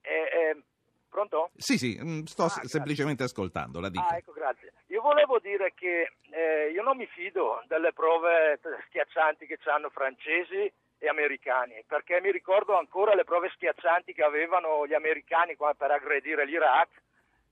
[0.03, 0.63] Eh, eh,
[1.09, 1.49] pronto?
[1.57, 4.07] Sì, sì, mm, sto ah, semplicemente ascoltando, la dica.
[4.07, 4.75] Ah, ecco, grazie.
[4.89, 10.71] Io volevo dire che eh, io non mi fido delle prove schiaccianti che hanno francesi
[10.99, 16.45] e americani, perché mi ricordo ancora le prove schiaccianti che avevano gli americani per aggredire
[16.45, 16.91] l'Iraq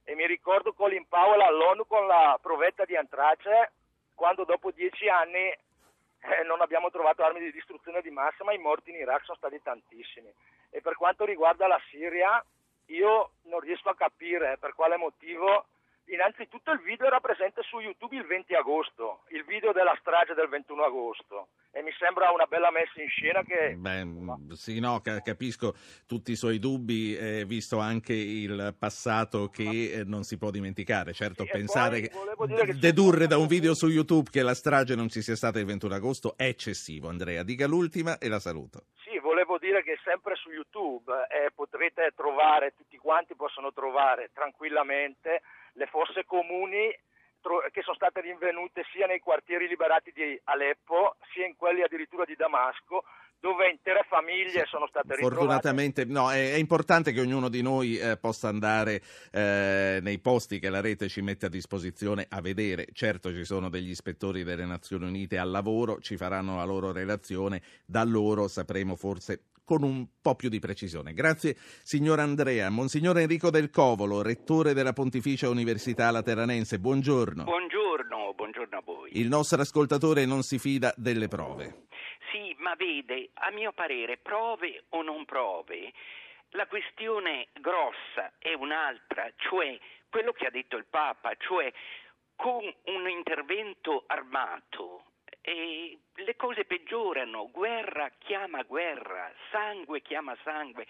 [0.05, 3.72] e mi ricordo Colin Powell all'ONU con la provetta di antrace
[4.18, 8.59] quando dopo dieci anni eh, non abbiamo trovato armi di distruzione di massa, ma i
[8.59, 10.28] morti in Iraq sono stati tantissimi.
[10.70, 12.44] E per quanto riguarda la Siria,
[12.87, 15.66] io non riesco a capire per quale motivo
[16.10, 20.48] Innanzitutto il video era presente su YouTube il 20 agosto, il video della strage del
[20.48, 23.74] 21 agosto e mi sembra una bella messa in scena che...
[23.76, 25.74] Beh, sì, no, capisco
[26.06, 31.12] tutti i suoi dubbi, eh, visto anche il passato che eh, non si può dimenticare.
[31.12, 32.10] Certo, sì, pensare che
[32.80, 35.94] dedurre da un video su YouTube che la strage non ci sia stata il 21
[35.94, 37.08] agosto è eccessivo.
[37.08, 38.84] Andrea, dica l'ultima e la saluto.
[39.04, 45.42] Sì, volevo dire che sempre su YouTube eh, potrete trovare, tutti quanti possono trovare tranquillamente
[45.78, 46.90] le fosse comuni
[47.70, 52.34] che sono state rinvenute sia nei quartieri liberati di Aleppo sia in quelli addirittura di
[52.34, 53.04] Damasco
[53.40, 55.36] dove intere famiglie sono state ritrovate.
[55.36, 60.58] Fortunatamente no, è, è importante che ognuno di noi eh, possa andare eh, nei posti
[60.58, 62.88] che la rete ci mette a disposizione a vedere.
[62.92, 67.62] Certo ci sono degli ispettori delle Nazioni Unite al lavoro, ci faranno la loro relazione,
[67.86, 71.12] da loro sapremo forse con un po' più di precisione.
[71.12, 72.70] Grazie signor Andrea.
[72.70, 77.44] Monsignor Enrico del Covolo, rettore della Pontificia Università Lateranense, buongiorno.
[77.44, 79.11] Buongiorno, buongiorno a voi.
[79.18, 81.85] Il nostro ascoltatore non si fida delle prove.
[82.33, 85.92] Sì, ma vede, a mio parere, prove o non prove,
[86.52, 89.78] la questione grossa è un'altra, cioè
[90.09, 91.70] quello che ha detto il Papa, cioè
[92.37, 94.97] con un intervento armato
[95.48, 100.87] e le cose peggiorano, guerra chiama guerra, sangue chiama sangue.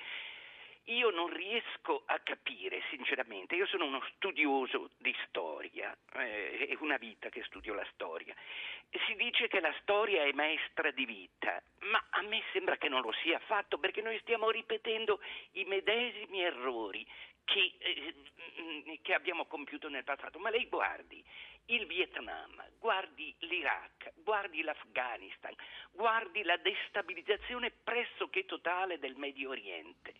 [0.86, 6.96] Io non riesco a capire, sinceramente, io sono uno studioso di storia, eh, è una
[6.96, 8.34] vita che studio la storia.
[9.06, 13.02] Si dice che la storia è maestra di vita Ma a me sembra che non
[13.02, 15.20] lo sia affatto perché noi stiamo ripetendo
[15.52, 17.06] i medesimi errori
[17.44, 20.38] che, eh, che, abbiamo compiuto nel passato.
[20.38, 21.22] Ma lei guardi
[21.70, 25.54] il Vietnam, guardi l'Iraq, guardi l'Afghanistan,
[25.92, 30.14] guardi la destabilizzazione pressoché totale del Medio Oriente.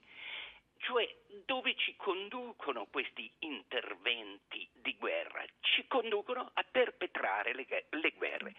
[0.79, 1.09] Cioè,
[1.45, 5.45] dove ci conducono questi interventi di guerra?
[5.61, 8.55] Ci conducono a perpetrare le, le guerre.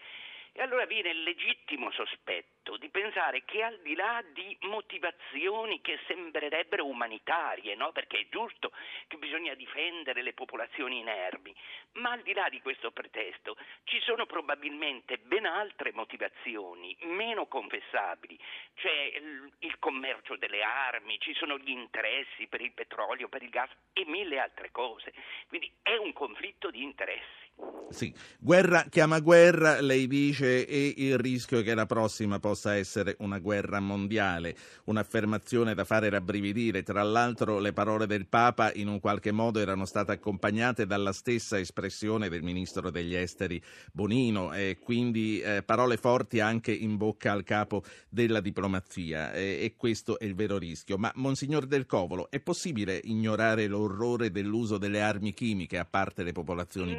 [0.52, 5.98] E allora viene il legittimo sospetto di pensare che al di là di motivazioni che
[6.06, 7.92] sembrerebbero umanitarie, no?
[7.92, 8.72] perché è giusto
[9.06, 11.54] che bisogna difendere le popolazioni inermi,
[11.92, 18.38] ma al di là di questo pretesto ci sono probabilmente ben altre motivazioni, meno confessabili,
[18.74, 19.12] cioè
[19.60, 24.04] il commercio delle armi, ci sono gli interessi per il petrolio, per il gas e
[24.06, 25.12] mille altre cose.
[25.48, 27.49] Quindi è un conflitto di interessi.
[27.90, 33.40] Sì, guerra chiama guerra, lei dice, e il rischio che la prossima possa essere una
[33.40, 36.84] guerra mondiale, un'affermazione da fare rabbrividire.
[36.84, 41.58] Tra l'altro le parole del Papa in un qualche modo erano state accompagnate dalla stessa
[41.58, 47.42] espressione del ministro degli esteri Bonino, e quindi eh, parole forti anche in bocca al
[47.42, 50.96] capo della diplomazia e, e questo è il vero rischio.
[50.96, 56.30] Ma Monsignor Del Covolo, è possibile ignorare l'orrore dell'uso delle armi chimiche a parte le
[56.30, 56.98] popolazioni no.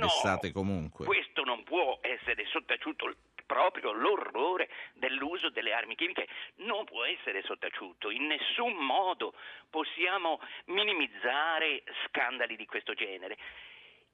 [0.51, 1.05] Comunque.
[1.05, 3.13] Questo non può essere sottaciuto
[3.51, 6.25] proprio l'orrore dell'uso delle armi chimiche
[6.57, 9.33] non può essere sottaciuto, in nessun modo
[9.69, 13.37] possiamo minimizzare scandali di questo genere.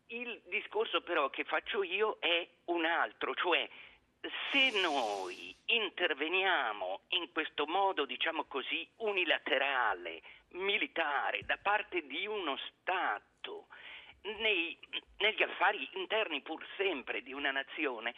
[0.08, 3.69] Il discorso però che faccio io è un altro, cioè
[4.52, 10.21] se noi interveniamo in questo modo, diciamo così, unilaterale,
[10.52, 13.67] militare, da parte di uno Stato,
[14.39, 14.77] nei,
[15.17, 18.13] negli affari interni pur sempre di una nazione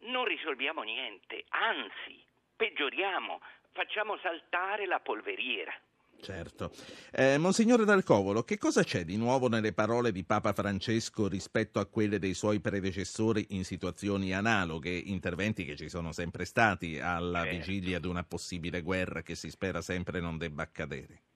[0.00, 2.22] non risolviamo niente, anzi
[2.56, 3.40] peggioriamo,
[3.72, 5.72] facciamo saltare la polveriera.
[6.20, 6.70] Certo.
[7.12, 11.86] Eh, Monsignore D'Alcovolo, che cosa c'è di nuovo nelle parole di Papa Francesco rispetto a
[11.86, 17.50] quelle dei suoi predecessori in situazioni analoghe, interventi che ci sono sempre stati alla eh.
[17.50, 21.33] vigilia di una possibile guerra che si spera sempre non debba accadere?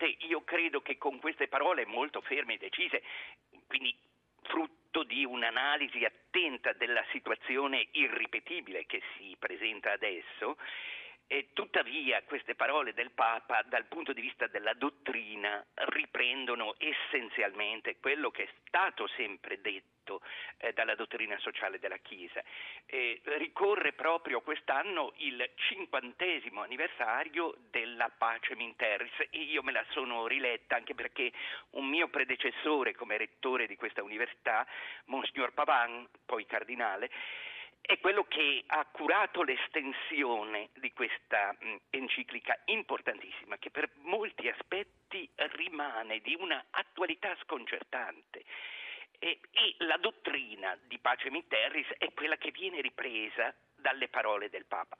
[0.00, 3.02] Sinceramente io credo che con queste parole molto ferme e decise,
[3.66, 3.94] quindi
[4.42, 10.56] frutto di un'analisi attenta della situazione irripetibile che si presenta adesso,
[11.32, 18.32] e tuttavia queste parole del Papa dal punto di vista della dottrina riprendono essenzialmente quello
[18.32, 20.22] che è stato sempre detto
[20.56, 22.42] eh, dalla dottrina sociale della Chiesa.
[22.84, 30.26] Eh, ricorre proprio quest'anno il cinquantesimo anniversario della Pace Minterris e io me la sono
[30.26, 31.30] riletta anche perché
[31.70, 34.66] un mio predecessore come rettore di questa università,
[35.04, 37.08] Monsignor Pavan, poi cardinale,
[37.80, 41.56] è quello che ha curato l'estensione di questa
[41.90, 48.44] enciclica importantissima, che per molti aspetti rimane di una attualità sconcertante.
[49.18, 54.66] E, e la dottrina di Pace Mitterris è quella che viene ripresa dalle parole del
[54.66, 54.96] Papa.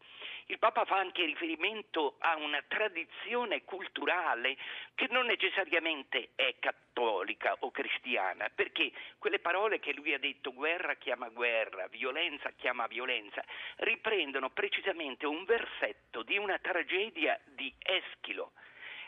[0.47, 4.57] Il Papa fa anche riferimento a una tradizione culturale
[4.95, 10.95] che non necessariamente è cattolica o cristiana, perché quelle parole che lui ha detto guerra
[10.95, 13.45] chiama guerra, violenza chiama violenza,
[13.77, 18.53] riprendono precisamente un versetto di una tragedia di Eschilo.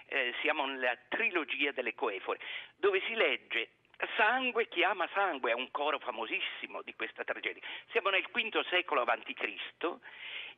[0.07, 2.39] Eh, siamo nella trilogia delle Coefore,
[2.77, 3.71] dove si legge
[4.17, 7.62] Sangue chiama sangue, è un coro famosissimo di questa tragedia.
[7.91, 9.97] Siamo nel V secolo a.C.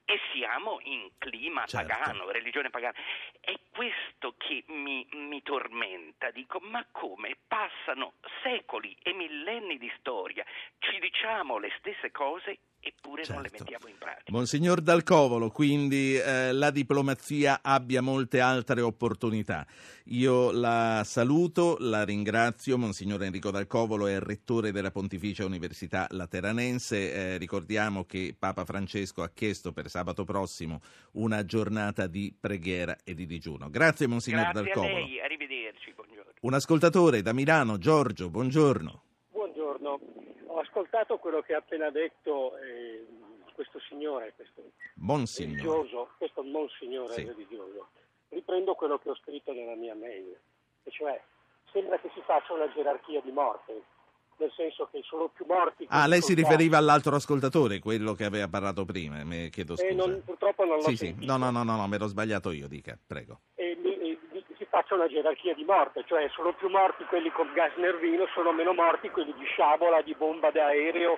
[0.07, 1.87] e siamo in clima certo.
[1.87, 2.95] pagano, religione pagana.
[3.41, 6.31] È questo che mi, mi tormenta.
[6.31, 7.37] Dico, ma come?
[7.47, 10.45] Passano secoli e millenni di storia,
[10.79, 13.33] ci diciamo le stesse cose eppure certo.
[13.33, 13.65] non le certo.
[13.65, 14.33] mettiamo in pratica.
[14.33, 19.67] Monsignor Dalcovolo, quindi eh, la diplomazia abbia molte altre opportunità.
[20.09, 22.77] Io la saluto, la ringrazio.
[22.77, 27.13] Monsignor Enrico Dalcovolo è rettore della Pontificia Università Lateranense.
[27.13, 30.81] Eh, ricordiamo che Papa Francesco ha chiesto per sabato prossimo
[31.13, 33.71] una giornata di preghiera e di digiuno.
[33.71, 34.93] Grazie Monsignor Grazie Dalcovolo.
[34.93, 35.93] Grazie a lei, arrivederci.
[35.95, 36.33] Buongiorno.
[36.41, 39.03] Un ascoltatore da Milano, Giorgio, buongiorno
[40.61, 43.07] ascoltato quello che ha appena detto eh,
[43.55, 44.63] questo signore, questo
[44.97, 45.57] Monsignore.
[45.57, 47.25] religioso, questo monsignore sì.
[47.25, 47.89] religioso.
[48.29, 50.37] Riprendo quello che ho scritto nella mia mail,
[50.83, 51.21] e cioè
[51.71, 53.83] sembra che si faccia una gerarchia di morte,
[54.39, 55.87] nel senso che sono più morti.
[55.89, 59.89] Ah, lei si riferiva all'altro ascoltatore, quello che aveva parlato prima, mi chiedo scusa.
[59.89, 61.21] Eh, non, purtroppo non l'ho sì, sentito.
[61.21, 61.27] Sì.
[61.27, 63.41] No, no, no, no, no, me l'ho sbagliato io, dica, prego.
[64.75, 68.51] Si faccia una gerarchia di morte, cioè sono più morti quelli con gas nervino, sono
[68.51, 71.17] meno morti quelli di sciabola, di bomba d'aereo,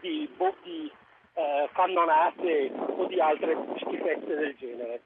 [0.00, 0.90] di, bo- di
[1.34, 5.02] eh, cannonate o di altre schifezze del genere.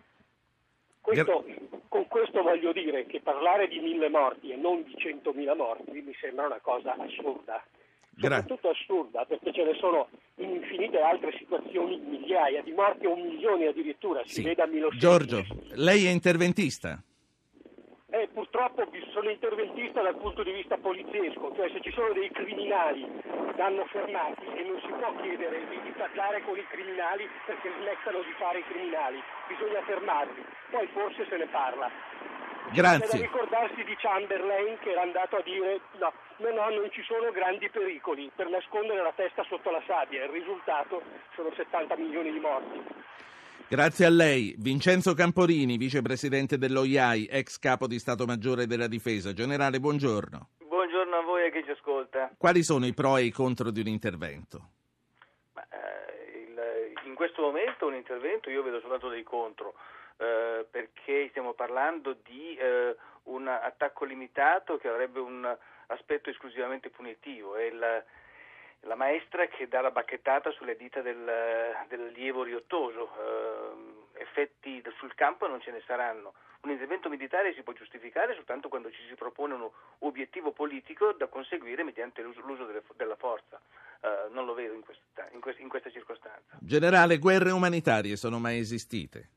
[1.00, 1.44] Questo,
[1.88, 6.14] con questo voglio dire che parlare di mille morti e non di centomila morti mi
[6.20, 7.60] sembra una cosa assurda.
[8.16, 13.66] Soprattutto assurda perché ce ne sono in infinite altre situazioni migliaia di morti o milioni
[13.66, 14.22] addirittura.
[14.24, 14.42] Si sì.
[14.42, 15.00] veda Milosevic.
[15.00, 15.44] Giorgio,
[15.74, 17.02] lei è interventista?
[18.08, 23.02] Eh, purtroppo sono interventista dal punto di vista poliziesco, cioè se ci sono dei criminali
[23.56, 28.32] vanno fermati e non si può chiedere di trattare con i criminali perché smettano di
[28.38, 31.90] fare i criminali, bisogna fermarli, poi forse se ne parla.
[32.70, 33.06] Grazie.
[33.06, 37.02] C'è da ricordarsi di Chamberlain che era andato a dire no, no, no, non ci
[37.02, 41.02] sono grandi pericoli per nascondere la testa sotto la sabbia, il risultato
[41.34, 42.82] sono 70 milioni di morti.
[43.68, 44.54] Grazie a lei.
[44.58, 49.32] Vincenzo Camporini, vicepresidente dell'OIAI, ex capo di Stato Maggiore della Difesa.
[49.32, 50.50] Generale, buongiorno.
[50.68, 52.30] Buongiorno a voi e a chi ci ascolta.
[52.38, 54.68] Quali sono i pro e i contro di un intervento?
[55.54, 59.74] Ma, eh, il, in questo momento un intervento io vedo soltanto dei contro,
[60.18, 62.94] eh, perché stiamo parlando di eh,
[63.24, 65.56] un attacco limitato che avrebbe un
[65.88, 67.56] aspetto esclusivamente punitivo.
[67.56, 68.04] E il,
[68.80, 71.24] la maestra che dà la bacchettata sulle dita del,
[71.88, 73.10] del lievo riottoso.
[73.18, 76.34] Eh, effetti sul campo non ce ne saranno.
[76.62, 79.68] Un intervento militare si può giustificare soltanto quando ci si propone un
[80.00, 83.60] obiettivo politico da conseguire mediante l'uso, l'uso delle, della forza.
[84.00, 86.56] Eh, non lo vedo in questa, in, questa, in questa circostanza.
[86.60, 89.28] Generale, guerre umanitarie sono mai esistite?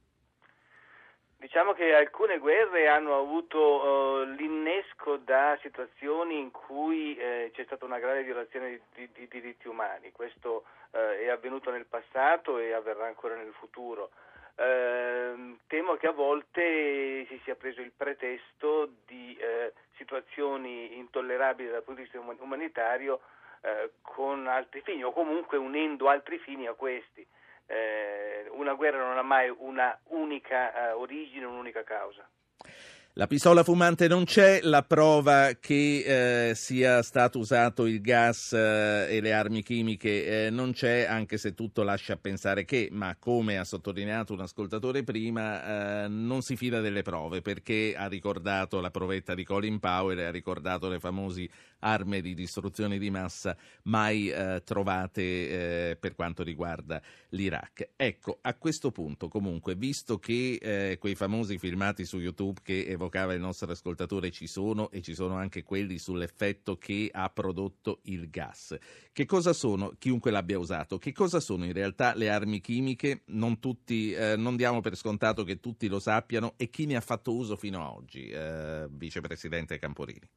[1.40, 7.86] Diciamo che alcune guerre hanno avuto uh, l'innesco da situazioni in cui eh, c'è stata
[7.86, 10.12] una grave violazione di, di, di diritti umani.
[10.12, 14.10] Questo uh, è avvenuto nel passato e avverrà ancora nel futuro.
[14.56, 21.84] Uh, temo che a volte si sia preso il pretesto di eh, situazioni intollerabili dal
[21.84, 23.22] punto di vista umanitario
[24.02, 27.39] con altri fini o comunque unendo altri fini a questi eh,
[28.52, 32.28] una guerra non ha mai una unica eh, origine, un'unica causa.
[33.20, 39.08] La pistola fumante non c'è, la prova che eh, sia stato usato il gas eh,
[39.10, 43.58] e le armi chimiche eh, non c'è, anche se tutto lascia pensare che, ma come
[43.58, 48.90] ha sottolineato un ascoltatore prima, eh, non si fida delle prove perché ha ricordato la
[48.90, 51.50] provetta di Colin Powell e ha ricordato le famose
[51.80, 55.22] armi di distruzione di massa mai eh, trovate
[55.90, 57.02] eh, per quanto riguarda
[57.32, 57.90] l'Iraq.
[57.98, 63.42] Ecco, a questo punto comunque, visto che quei famosi filmati su YouTube che evocava il
[63.42, 68.78] nostro ascoltatore ci sono e ci sono anche quelli sull'effetto che ha prodotto il gas.
[69.12, 73.24] Che cosa sono, chiunque l'abbia usato, che cosa sono in realtà le armi chimiche?
[73.28, 77.02] Non, tutti, eh, non diamo per scontato che tutti lo sappiano e chi ne ha
[77.02, 80.30] fatto uso fino ad oggi, eh, vicepresidente Camporini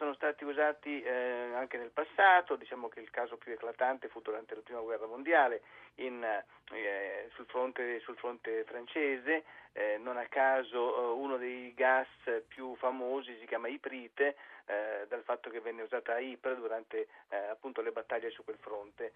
[0.00, 4.54] sono stati usati eh, anche nel passato, diciamo che il caso più eclatante fu durante
[4.54, 5.60] la prima guerra mondiale
[5.96, 12.08] in, eh, sul, fronte, sul, fronte, francese, eh, non a caso eh, uno dei gas
[12.48, 17.36] più famosi si chiama iprite, eh, dal fatto che venne usata a Ypres durante eh,
[17.36, 19.12] appunto le battaglie su quel fronte.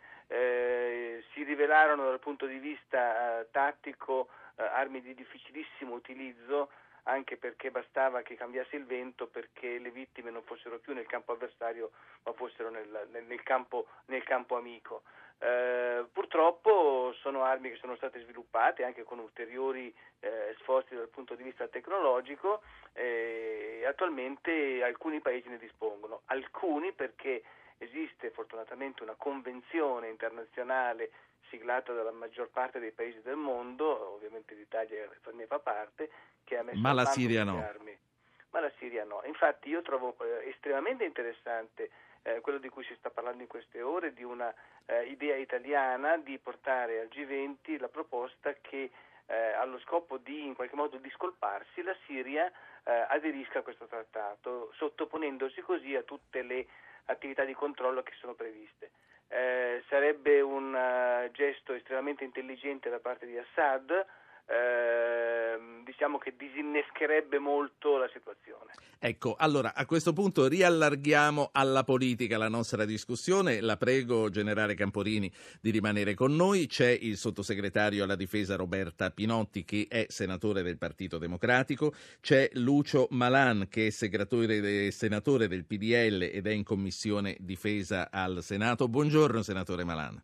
[1.33, 6.71] si rivelarono dal punto di vista tattico armi di difficilissimo utilizzo,
[7.05, 11.33] anche perché bastava che cambiasse il vento perché le vittime non fossero più nel campo
[11.33, 11.91] avversario
[12.25, 15.03] ma fossero nel, nel, campo, nel campo, amico.
[15.39, 21.35] Eh, purtroppo sono armi che sono state sviluppate anche con ulteriori eh, sforzi dal punto
[21.35, 27.43] di vista tecnologico e attualmente alcuni paesi ne dispongono, alcuni perché
[27.85, 31.11] esiste fortunatamente una convenzione internazionale
[31.49, 36.11] siglata dalla maggior parte dei paesi del mondo, ovviamente l'Italia ne fa parte,
[36.45, 37.59] che ha messo Ma la Siria no.
[37.59, 37.97] Armi.
[38.51, 39.23] Ma la Siria no.
[39.25, 41.91] Infatti io trovo eh, estremamente interessante
[42.23, 44.53] eh, quello di cui si sta parlando in queste ore, di una
[44.87, 48.91] eh, idea italiana di portare al G20 la proposta che
[49.27, 52.51] eh, allo scopo di in qualche modo discolparsi la Siria
[52.85, 56.67] eh, aderisca a questo trattato, sottoponendosi così a tutte le
[57.07, 58.91] attività di controllo che sono previste.
[59.29, 64.07] Eh, sarebbe un uh, gesto estremamente intelligente da parte di Assad,
[64.47, 68.73] eh, diciamo che disinnescherebbe molto la situazione.
[68.99, 73.61] Ecco, allora a questo punto riallarghiamo alla politica la nostra discussione.
[73.61, 75.31] La prego, generale Camporini,
[75.61, 76.67] di rimanere con noi.
[76.67, 81.95] C'è il sottosegretario alla difesa Roberta Pinotti, che è senatore del Partito Democratico.
[82.21, 88.89] C'è Lucio Malan, che è senatore del PDL ed è in commissione difesa al Senato.
[88.89, 90.23] Buongiorno, senatore Malan.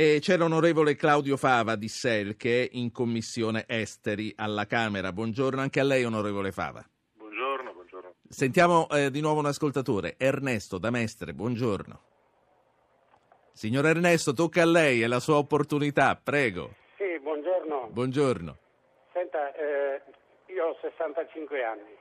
[0.00, 5.12] E c'è l'onorevole Claudio Fava di SEL che è in commissione esteri alla Camera.
[5.12, 6.84] Buongiorno anche a lei, onorevole Fava.
[7.14, 8.14] Buongiorno, buongiorno.
[8.28, 12.00] Sentiamo eh, di nuovo un ascoltatore, Ernesto da Mestre, buongiorno.
[13.50, 16.74] Signor Ernesto, tocca a lei, è la sua opportunità, prego.
[16.96, 17.88] Sì, buongiorno.
[17.90, 18.56] Buongiorno.
[19.12, 20.00] Senta, eh,
[20.46, 21.96] io ho 65 anni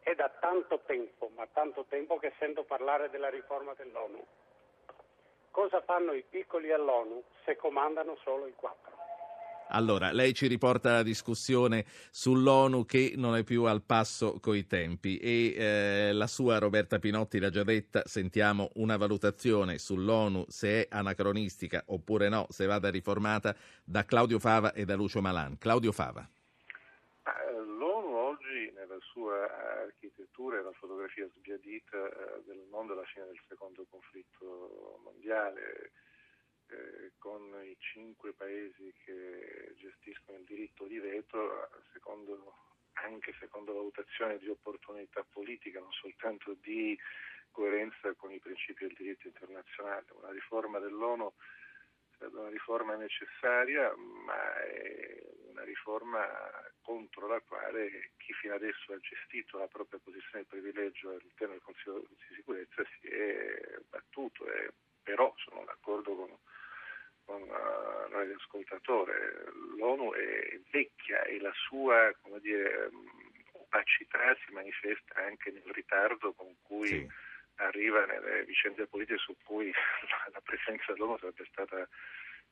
[0.00, 4.24] è da tanto tempo, ma tanto tempo che sento parlare della riforma dell'ONU.
[5.60, 8.96] Cosa fanno i piccoli all'ONU se comandano solo i quattro?
[9.68, 15.18] Allora, lei ci riporta la discussione sull'ONU che non è più al passo coi tempi
[15.18, 20.86] e eh, la sua Roberta Pinotti l'ha già detta, sentiamo una valutazione sull'ONU se è
[20.90, 23.54] anacronistica oppure no, se vada riformata
[23.84, 25.58] da Claudio Fava e da Lucio Malan.
[25.58, 26.26] Claudio Fava.
[27.76, 29.79] L'ONU oggi nella sua
[30.40, 35.92] architettura è la fotografia sbiadita eh, del mondo alla fine del secondo conflitto mondiale
[36.68, 42.54] eh, con i cinque paesi che gestiscono il diritto di veto, secondo,
[43.04, 46.98] anche secondo valutazione di opportunità politica, non soltanto di
[47.50, 50.06] coerenza con i principi del diritto internazionale.
[50.12, 51.32] Una riforma dell'ONU
[52.20, 56.26] è una riforma necessaria, ma è una riforma
[56.82, 61.62] contro la quale chi fino adesso ha gestito la propria posizione di privilegio all'interno del
[61.62, 64.46] Consiglio di sicurezza si è battuto.
[64.46, 64.70] E
[65.02, 66.38] però sono d'accordo con
[67.30, 72.90] con uh, radioascoltatore, l'ONU è vecchia e la sua dire,
[73.52, 77.08] opacità si manifesta anche nel ritardo con cui sì.
[77.60, 79.72] Arriva nelle vicende politiche su cui
[80.32, 81.88] la presenza dell'ONU sarebbe stata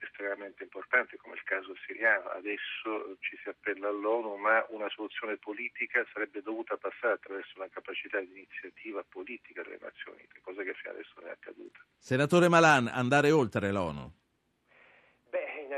[0.01, 2.29] estremamente importante, come il caso siriano.
[2.31, 8.21] Adesso ci si appella all'ONU, ma una soluzione politica sarebbe dovuta passare attraverso una capacità
[8.21, 11.81] di iniziativa politica delle Nazioni Unite, cosa che fino adesso non è accaduta.
[11.99, 14.19] Senatore Malan, andare oltre l'ONU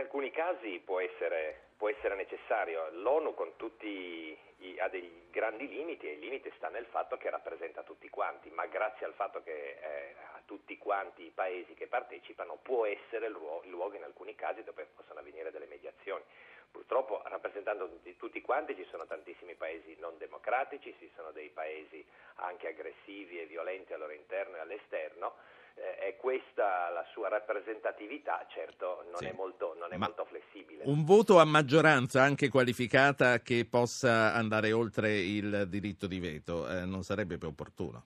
[0.01, 2.91] alcuni casi può essere, può essere necessario.
[2.91, 7.83] L'ONU tutti i, ha dei grandi limiti e il limite sta nel fatto che rappresenta
[7.83, 12.59] tutti quanti, ma grazie al fatto che eh, a tutti quanti i paesi che partecipano
[12.61, 16.23] può essere il luogo, il luogo in alcuni casi dove possono avvenire delle mediazioni.
[16.71, 22.05] Purtroppo rappresentando tutti quanti ci sono tantissimi paesi non democratici, ci sono dei paesi
[22.37, 25.35] anche aggressivi e violenti al loro interno e all'esterno
[25.75, 29.27] eh, è questa la sua rappresentatività, certo non sì.
[29.27, 30.85] è, molto, non è molto, flessibile.
[30.85, 36.85] Un voto a maggioranza anche qualificata che possa andare oltre il diritto di veto eh,
[36.85, 38.05] non sarebbe più opportuno?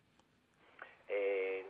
[1.06, 1.64] Eh,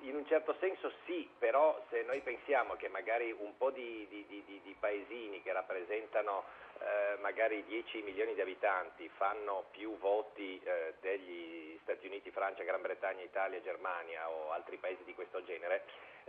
[0.00, 4.26] in un certo senso sì, però se noi pensiamo che magari un po' di, di,
[4.26, 6.42] di, di paesini che rappresentano
[6.80, 12.82] eh, magari 10 milioni di abitanti fanno più voti eh, degli Stati Uniti, Francia, Gran
[12.82, 15.84] Bretagna, Italia, Germania o altri paesi di questo genere,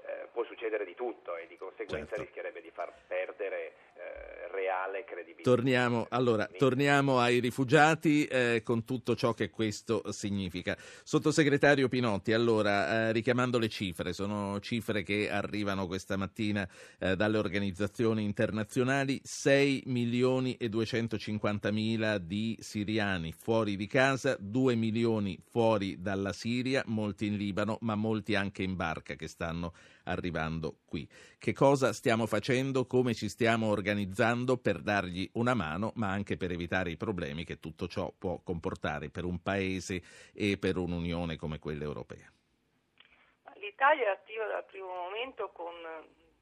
[0.05, 2.23] eh, può succedere di tutto e di conseguenza certo.
[2.23, 5.49] rischierebbe di far perdere eh, reale credibilità.
[5.49, 10.77] Torniamo, allora, torniamo ai rifugiati eh, con tutto ciò che questo significa.
[11.03, 16.67] Sottosegretario Pinotti, allora, eh, richiamando le cifre, sono cifre che arrivano questa mattina
[16.99, 24.75] eh, dalle organizzazioni internazionali, 6 milioni e 250 mila di siriani fuori di casa, 2
[24.75, 29.73] milioni fuori dalla Siria, molti in Libano, ma molti anche in barca che stanno
[30.07, 31.07] arrivando qui.
[31.37, 36.51] Che cosa stiamo facendo, come ci stiamo organizzando per dargli una mano, ma anche per
[36.51, 40.01] evitare i problemi che tutto ciò può comportare per un paese
[40.33, 42.31] e per un'Unione come quella europea.
[43.55, 45.73] L'Italia è attiva dal primo momento con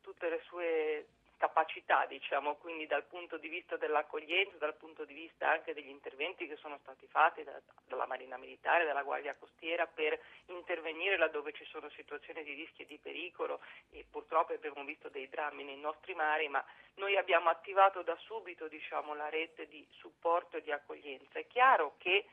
[0.02, 1.08] tutte le sue
[1.38, 6.48] capacità, diciamo, quindi dal punto di vista dell'accoglienza, dal punto di vista anche degli interventi
[6.48, 11.66] che sono stati fatti da, dalla Marina Militare, dalla Guardia Costiera per intervenire laddove ci
[11.66, 13.62] sono situazioni di rischio e di pericolo
[13.92, 16.64] e purtroppo abbiamo visto dei drammi nei nostri mari, ma
[16.96, 21.40] noi abbiamo attivato da subito diciamo, la rete di supporto e di accoglienza.
[21.40, 22.26] È chiaro che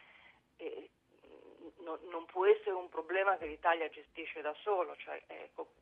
[0.56, 0.90] eh,
[1.78, 5.72] no, non può essere un problema che l'Italia gestisce da solo, cioè, ecco,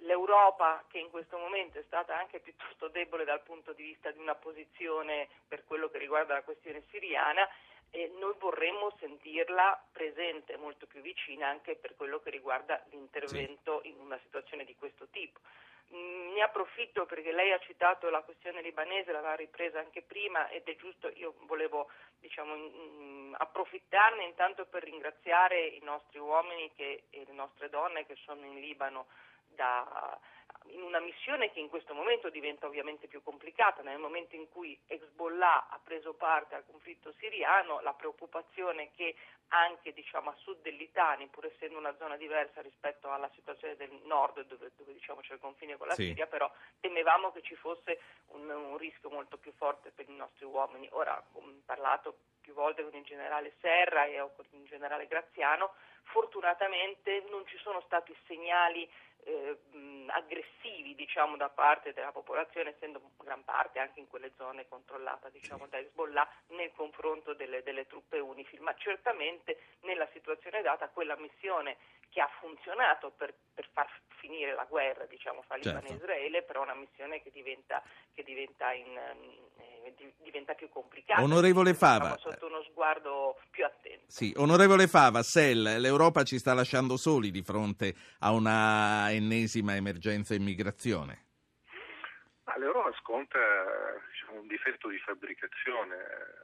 [0.00, 4.18] l'Europa che in questo momento è stata anche piuttosto debole dal punto di vista di
[4.18, 7.48] una posizione per quello che riguarda la questione siriana
[7.90, 13.90] e noi vorremmo sentirla presente molto più vicina anche per quello che riguarda l'intervento sì.
[13.90, 15.40] in una situazione di questo tipo.
[15.94, 20.66] Mm, ne approfitto perché lei ha citato la questione libanese, l'aveva ripresa anche prima ed
[20.66, 27.24] è giusto, io volevo diciamo, mm, approfittarne intanto per ringraziare i nostri uomini che, e
[27.26, 29.06] le nostre donne che sono in Libano
[29.54, 30.18] da,
[30.66, 34.78] in una missione che in questo momento diventa ovviamente più complicata, nel momento in cui
[34.86, 39.14] Hezbollah ha preso parte al conflitto siriano, la preoccupazione che
[39.48, 44.46] anche diciamo, a sud dell'Italia, pur essendo una zona diversa rispetto alla situazione del nord
[44.46, 46.04] dove, dove diciamo, c'è il confine con la sì.
[46.04, 46.50] Siria, però
[46.80, 50.88] temevamo che ci fosse un, un, rischio molto più forte per i nostri uomini.
[50.92, 55.74] Ora ho parlato più volte con il generale Serra e con il generale Graziano,
[56.04, 58.88] fortunatamente non ci sono stati segnali
[59.24, 59.58] eh,
[60.08, 65.66] aggressivi diciamo, da parte della popolazione, essendo gran parte anche in quelle zone controllate diciamo,
[65.68, 71.76] da Hezbollah nel confronto delle, delle truppe UNIFIL, ma certamente nella situazione data quella missione
[72.12, 73.88] che ha funzionato per, per far
[74.20, 75.94] finire la guerra diciamo, fra Libano certo.
[75.94, 77.82] e Israele, però è una missione che diventa,
[78.12, 81.22] che diventa, in, eh, diventa più complicata.
[81.22, 82.14] Onorevole Fava.
[82.14, 84.04] Diciamo, sotto uno sguardo più attento.
[84.08, 90.34] Sì, onorevole Fava, SEL, l'Europa ci sta lasciando soli di fronte a una ennesima emergenza
[90.34, 91.30] immigrazione.
[92.58, 93.38] L'Europa sconta
[94.10, 95.96] diciamo, un difetto di fabbricazione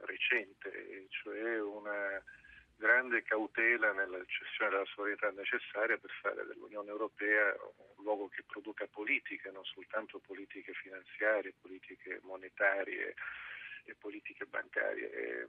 [0.05, 2.21] recente, cioè una
[2.79, 7.53] grande cautela nella cessione della sovranità necessaria per fare dell'Unione Europea
[7.97, 13.13] un luogo che produca politiche, non soltanto politiche finanziarie, politiche monetarie
[13.83, 15.11] e politiche bancarie.
[15.11, 15.47] E,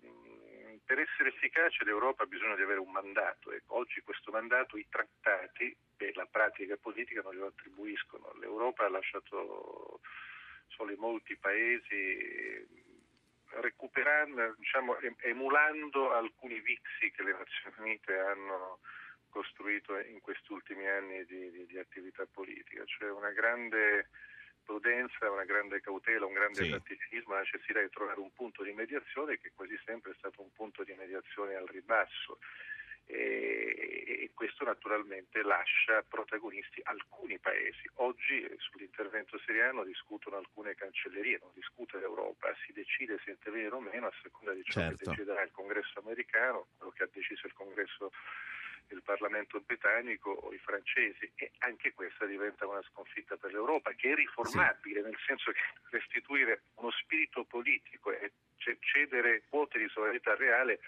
[0.85, 4.87] per essere efficace l'Europa ha bisogno di avere un mandato e oggi questo mandato i
[4.89, 8.33] trattati e la pratica politica non glielo attribuiscono.
[8.41, 10.01] L'Europa ha lasciato
[10.67, 12.89] solo molti paesi
[13.61, 18.79] recuperando, diciamo, emulando alcuni vizi che le Nazioni Unite hanno
[19.29, 24.09] costruito in questi ultimi anni di, di, di attività politica, cioè una grande
[24.65, 26.71] prudenza, una grande cautela, un grande sì.
[26.71, 30.53] tatticismo, la necessità di trovare un punto di mediazione che quasi sempre è stato un
[30.53, 32.39] punto di mediazione al ribasso
[33.11, 37.89] e, questo naturalmente lascia protagonisti alcuni paesi.
[37.97, 43.81] Oggi eh, sull'intervento siriano discutono alcune cancellerie, non discute l'Europa, si decide se intervenire o
[43.81, 44.97] meno a seconda di ciò certo.
[44.97, 48.11] che deciderà il congresso americano, quello che ha deciso il congresso
[48.93, 54.11] il Parlamento britannico o i francesi e anche questa diventa una sconfitta per l'Europa che
[54.11, 55.07] è riformabile sì.
[55.07, 58.33] nel senso che restituire uno spirito politico e
[58.81, 60.81] cedere quote di sovranità reale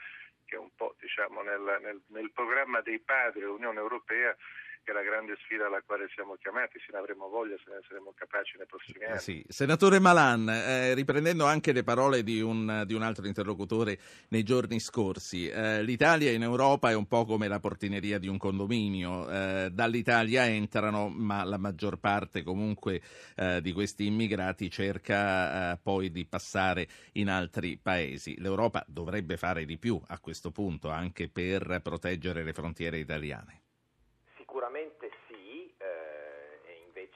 [0.53, 4.37] che è un po' diciamo, nel, nel, nel programma dei padri dell'Unione Europea
[4.83, 7.81] che è la grande sfida alla quale siamo chiamati, se ne avremo voglia, se ne
[7.87, 9.19] saremo capaci nei prossimi anni.
[9.19, 9.45] Sì.
[9.49, 14.81] Senatore Malan, eh, riprendendo anche le parole di un, di un, altro interlocutore nei giorni
[14.81, 19.69] scorsi, eh, l'Italia in Europa è un po' come la portineria di un condominio, eh,
[19.71, 23.01] dall'Italia entrano, ma la maggior parte comunque
[23.37, 28.41] eh, di questi immigrati cerca eh, poi di passare in altri paesi.
[28.41, 33.61] L'Europa dovrebbe fare di più a questo punto, anche per proteggere le frontiere italiane.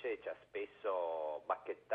[0.07, 1.43] invece ci ha spesso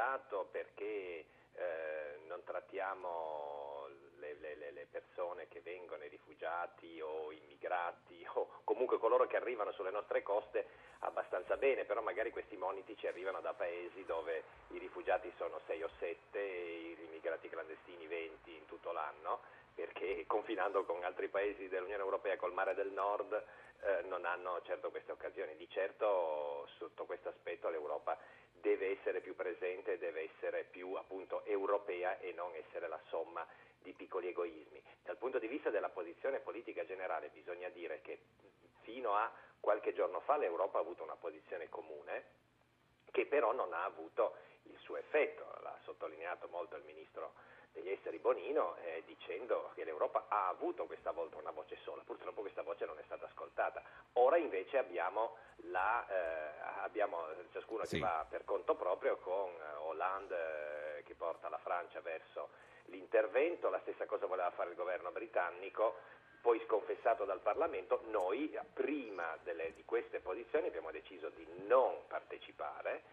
[0.02, 3.88] bacchettato perché eh, non trattiamo
[4.18, 9.72] le, le, le, persone che vengono, i rifugiati o immigrati o comunque coloro che arrivano
[9.72, 10.66] sulle nostre coste
[11.00, 15.84] abbastanza bene, però magari questi moniti ci arrivano da paesi dove i rifugiati sono 6
[15.84, 19.42] o 7 e gli immigrati clandestini 20 in tutto l'anno,
[19.76, 23.34] perché confinando con altri paesi dell'Unione Europea col mare del nord
[23.84, 25.56] eh, non hanno certo queste occasioni.
[25.56, 28.18] Di certo sotto questo aspetto l'Europa
[28.62, 33.46] deve essere più presente, deve essere più appunto europea e non essere la somma
[33.82, 34.82] di piccoli egoismi.
[35.04, 38.20] Dal punto di vista della posizione politica generale bisogna dire che
[38.82, 42.40] fino a qualche giorno fa l'Europa ha avuto una posizione comune
[43.12, 47.34] che però non ha avuto il suo effetto, l'ha sottolineato molto il ministro
[47.72, 52.42] degli esteri Bonino eh, dicendo che l'Europa ha avuto questa volta una voce sola, purtroppo
[52.42, 53.82] questa voce non è stata ascoltata.
[54.14, 57.96] Ora invece abbiamo, la, eh, abbiamo ciascuno sì.
[57.96, 62.50] che va per conto proprio con eh, Hollande eh, che porta la Francia verso
[62.86, 65.96] l'intervento, la stessa cosa voleva fare il governo britannico,
[66.42, 73.04] poi sconfessato dal Parlamento, noi prima delle, di queste posizioni abbiamo deciso di non partecipare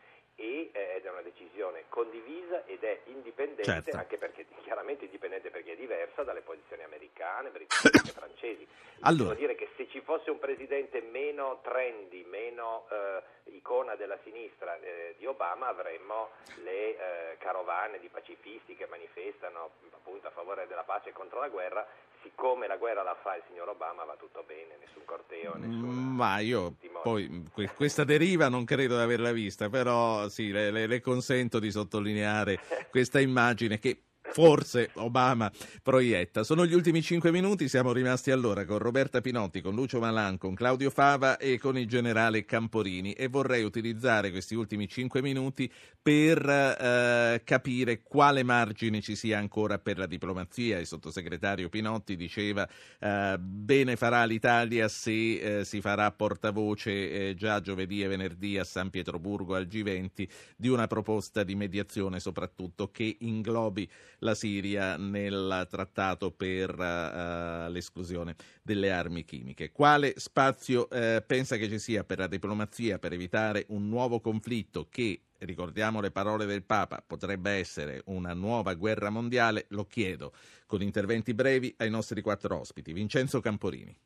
[0.40, 3.96] e, eh, ed è una decisione condivisa ed è indipendente, certo.
[3.96, 8.66] anche perché chiaramente indipendente perché è diversa dalle posizioni americane, britanniche, francesi.
[9.00, 9.34] Allora.
[9.34, 13.22] Devo dire che se ci fosse un presidente meno trendy, meno eh,
[13.52, 16.30] icona della sinistra eh, di Obama, avremmo
[16.62, 21.48] le eh, carovane di pacifisti che manifestano appunto a favore della pace e contro la
[21.48, 21.86] guerra.
[22.22, 25.88] Siccome la guerra la fa il signor Obama va tutto bene, nessun corteo, nessun...
[25.88, 27.46] Mm, ma io poi
[27.76, 32.58] questa deriva non credo di averla vista, però sì, le, le, le consento di sottolineare
[32.90, 35.50] questa immagine che forse Obama
[35.82, 36.44] proietta.
[36.44, 40.54] Sono gli ultimi cinque minuti, siamo rimasti allora con Roberta Pinotti, con Lucio Malan, con
[40.54, 45.70] Claudio Fava e con il generale Camporini e vorrei utilizzare questi ultimi cinque minuti
[46.00, 50.78] per eh, capire quale margine ci sia ancora per la diplomazia.
[50.78, 52.68] Il sottosegretario Pinotti diceva
[52.98, 56.90] eh, bene farà l'Italia se eh, si farà portavoce
[57.28, 62.20] eh, già giovedì e venerdì a San Pietroburgo al G20 di una proposta di mediazione
[62.20, 63.88] soprattutto che inglobi
[64.20, 69.70] la Siria nel trattato per uh, l'esclusione delle armi chimiche.
[69.70, 74.86] Quale spazio uh, pensa che ci sia per la diplomazia per evitare un nuovo conflitto
[74.90, 80.32] che ricordiamo le parole del Papa, potrebbe essere una nuova guerra mondiale, lo chiedo
[80.66, 82.92] con interventi brevi ai nostri quattro ospiti.
[82.92, 83.96] Vincenzo Camporini.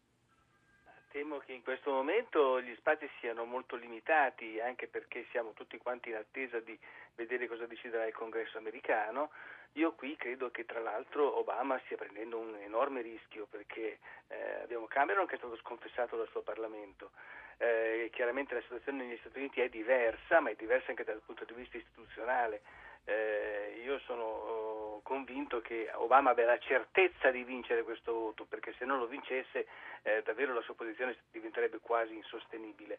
[1.52, 6.60] In questo momento gli spazi siano molto limitati, anche perché siamo tutti quanti in attesa
[6.60, 6.76] di
[7.14, 9.30] vedere cosa deciderà il congresso americano.
[9.72, 13.98] Io qui credo che tra l'altro Obama stia prendendo un enorme rischio perché
[14.28, 17.10] eh, abbiamo Cameron che è stato sconfessato dal suo Parlamento.
[17.58, 21.44] Eh, chiaramente la situazione negli Stati Uniti è diversa, ma è diversa anche dal punto
[21.44, 22.62] di vista istituzionale.
[23.04, 28.74] Eh, io sono oh, convinto che Obama abbia la certezza di vincere questo voto, perché
[28.78, 29.66] se non lo vincesse
[30.02, 32.98] eh, davvero la sua posizione diventerebbe quasi insostenibile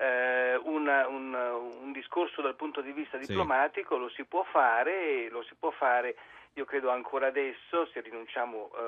[0.00, 4.00] eh, una, un, un, discorso dal punto di vista diplomatico sì.
[4.00, 6.16] lo si può fare, lo si può fare
[6.54, 8.80] io credo ancora adesso se rinunciamo eh,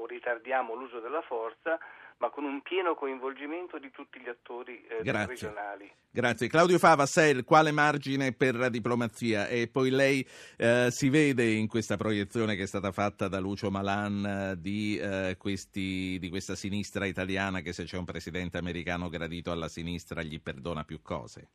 [0.00, 1.78] o ritardiamo l'uso della forza
[2.18, 5.90] ma con un pieno coinvolgimento di tutti gli attori eh, regionali.
[6.10, 6.48] Grazie.
[6.48, 9.48] Claudio Fava, Sel, quale margine per la diplomazia?
[9.48, 13.70] E poi lei eh, si vede in questa proiezione che è stata fatta da Lucio
[13.70, 19.08] Malan eh, di, eh, questi, di questa sinistra italiana che se c'è un presidente americano
[19.08, 21.48] gradito alla sinistra gli perdona più cose?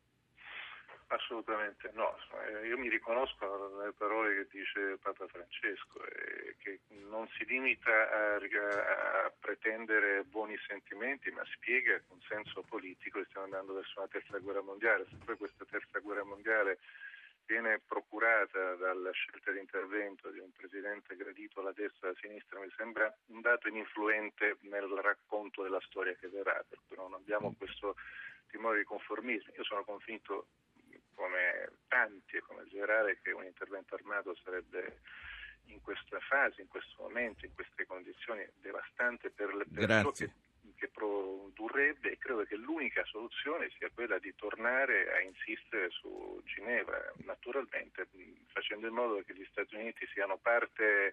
[1.12, 2.16] Assolutamente no,
[2.62, 8.36] io mi riconosco nelle parole che dice Papa Francesco, eh, che non si limita a,
[8.36, 14.38] a, pretendere buoni sentimenti, ma spiega con senso politico che stiamo andando verso una terza
[14.38, 15.04] guerra mondiale.
[15.10, 16.78] Se poi questa terza guerra mondiale
[17.44, 22.60] viene procurata dalla scelta di intervento di un presidente gradito alla destra e alla sinistra,
[22.60, 27.96] mi sembra un dato ininfluente nel racconto della storia che verrà, per non abbiamo questo
[28.46, 29.52] timore di conformismo.
[29.56, 30.46] Io sono convinto
[31.20, 35.00] come tanti e come Gerare che un intervento armato sarebbe
[35.66, 40.10] in questa fase, in questo momento, in queste condizioni devastante per, le, per
[40.76, 47.12] che, produrrebbe e credo che l'unica soluzione sia quella di tornare a insistere su Ginevra,
[47.24, 48.08] naturalmente
[48.46, 51.12] facendo in modo che gli Stati Uniti siano parte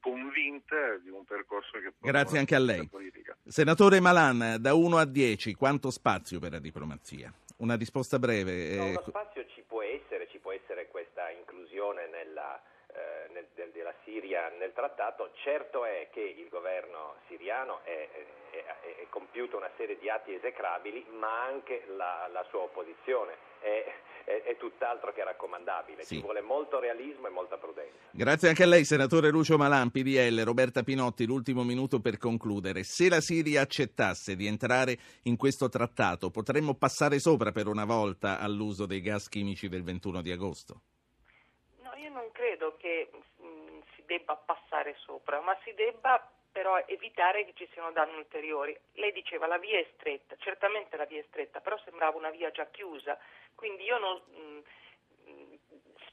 [0.00, 2.88] convinta di un percorso che Grazie anche a lei.
[3.44, 7.32] Senatore Malan, da 1 a 10, quanto spazio per la diplomazia?
[7.58, 8.76] Una risposta breve.
[8.76, 12.71] No, uno spazio ci può essere, ci può essere questa inclusione nella, eh, nel,
[13.62, 15.30] del, della Siria nel trattato.
[15.42, 18.08] Certo è che il governo siriano è,
[18.50, 23.84] è, è compiuto una serie di atti esecrabili, ma anche la, la sua opposizione è,
[24.24, 26.02] è, è, tutt'altro che raccomandabile.
[26.02, 26.16] Sì.
[26.16, 27.96] Ci vuole molto realismo e molta prudenza.
[28.10, 30.42] Grazie anche a lei, senatore Lucio Malan, PDL.
[30.42, 32.82] Roberta Pinotti, l'ultimo minuto per concludere.
[32.82, 38.40] Se la Siria accettasse di entrare in questo trattato, potremmo passare sopra per una volta
[38.40, 40.80] all'uso dei gas chimici del 21 di agosto?
[41.82, 43.10] No, io non credo che
[44.12, 46.20] debba passare sopra, ma si debba
[46.52, 48.78] però evitare che ci siano danni ulteriori.
[48.94, 52.50] Lei diceva la via è stretta, certamente la via è stretta, però sembrava una via
[52.50, 53.18] già chiusa,
[53.54, 54.58] quindi io non, mm,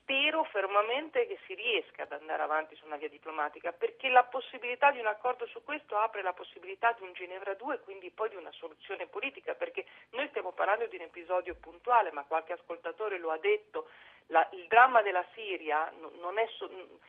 [0.09, 4.91] spero fermamente che si riesca ad andare avanti su una via diplomatica, perché la possibilità
[4.91, 8.29] di un accordo su questo apre la possibilità di un Ginevra 2 e quindi poi
[8.29, 13.19] di una soluzione politica, perché noi stiamo parlando di un episodio puntuale, ma qualche ascoltatore
[13.19, 13.89] lo ha detto,
[14.27, 16.67] la, il dramma della Siria non è, so,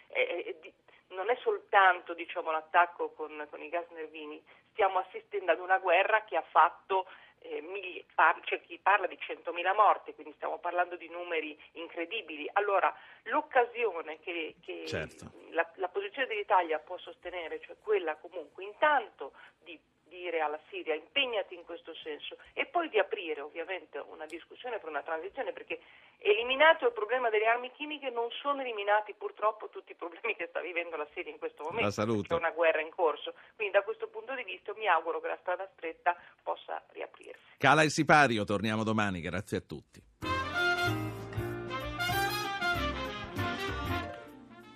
[0.09, 0.73] è, è,
[1.09, 4.43] non è soltanto diciamo, l'attacco con, con, i gas nervini,
[4.73, 7.07] stiamo assistendo ad una guerra che ha fatto,
[7.41, 12.49] eh, migli, par- c'è chi parla di 100.000 morti, quindi stiamo parlando di numeri incredibili.
[12.55, 12.95] Allora
[13.25, 15.31] l'occasione che, che certo.
[15.51, 19.79] la, la posizione dell'Italia può sostenere, cioè quella comunque intanto di
[20.11, 24.91] dire alla Siria impegnati in questo senso e poi di aprire ovviamente una discussione per
[24.91, 25.81] una transizione perché
[26.19, 30.61] eliminato il problema delle armi chimiche non sono eliminati purtroppo tutti i problemi che sta
[30.61, 31.89] vivendo la Siria in questo momento,
[32.23, 35.39] c'è una guerra in corso, quindi da questo punto di vista mi auguro che la
[35.41, 37.57] strada stretta possa riaprirsi.
[37.57, 40.10] Cala il sipario, torniamo domani, grazie a tutti.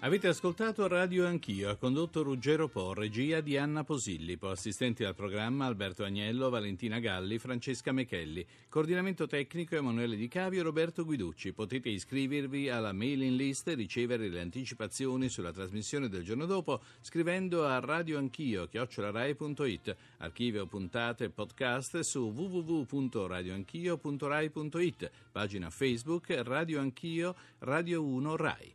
[0.04, 5.64] Avete ascoltato Radio Anch'io, ha condotto Ruggero Po, regia di Anna Posillipo, assistenti al programma
[5.64, 11.54] Alberto Agnello, Valentina Galli, Francesca Mechelli, coordinamento tecnico Emanuele Di Cavio e Roberto Guiducci.
[11.54, 17.64] Potete iscrivervi alla mailing list e ricevere le anticipazioni sulla trasmissione del giorno dopo scrivendo
[17.64, 28.36] a radioanchio chiocciolarai.it, archivio puntate e podcast su www.radioanchio.rai.it, pagina Facebook Radio Anch'io, Radio 1
[28.36, 28.74] Rai.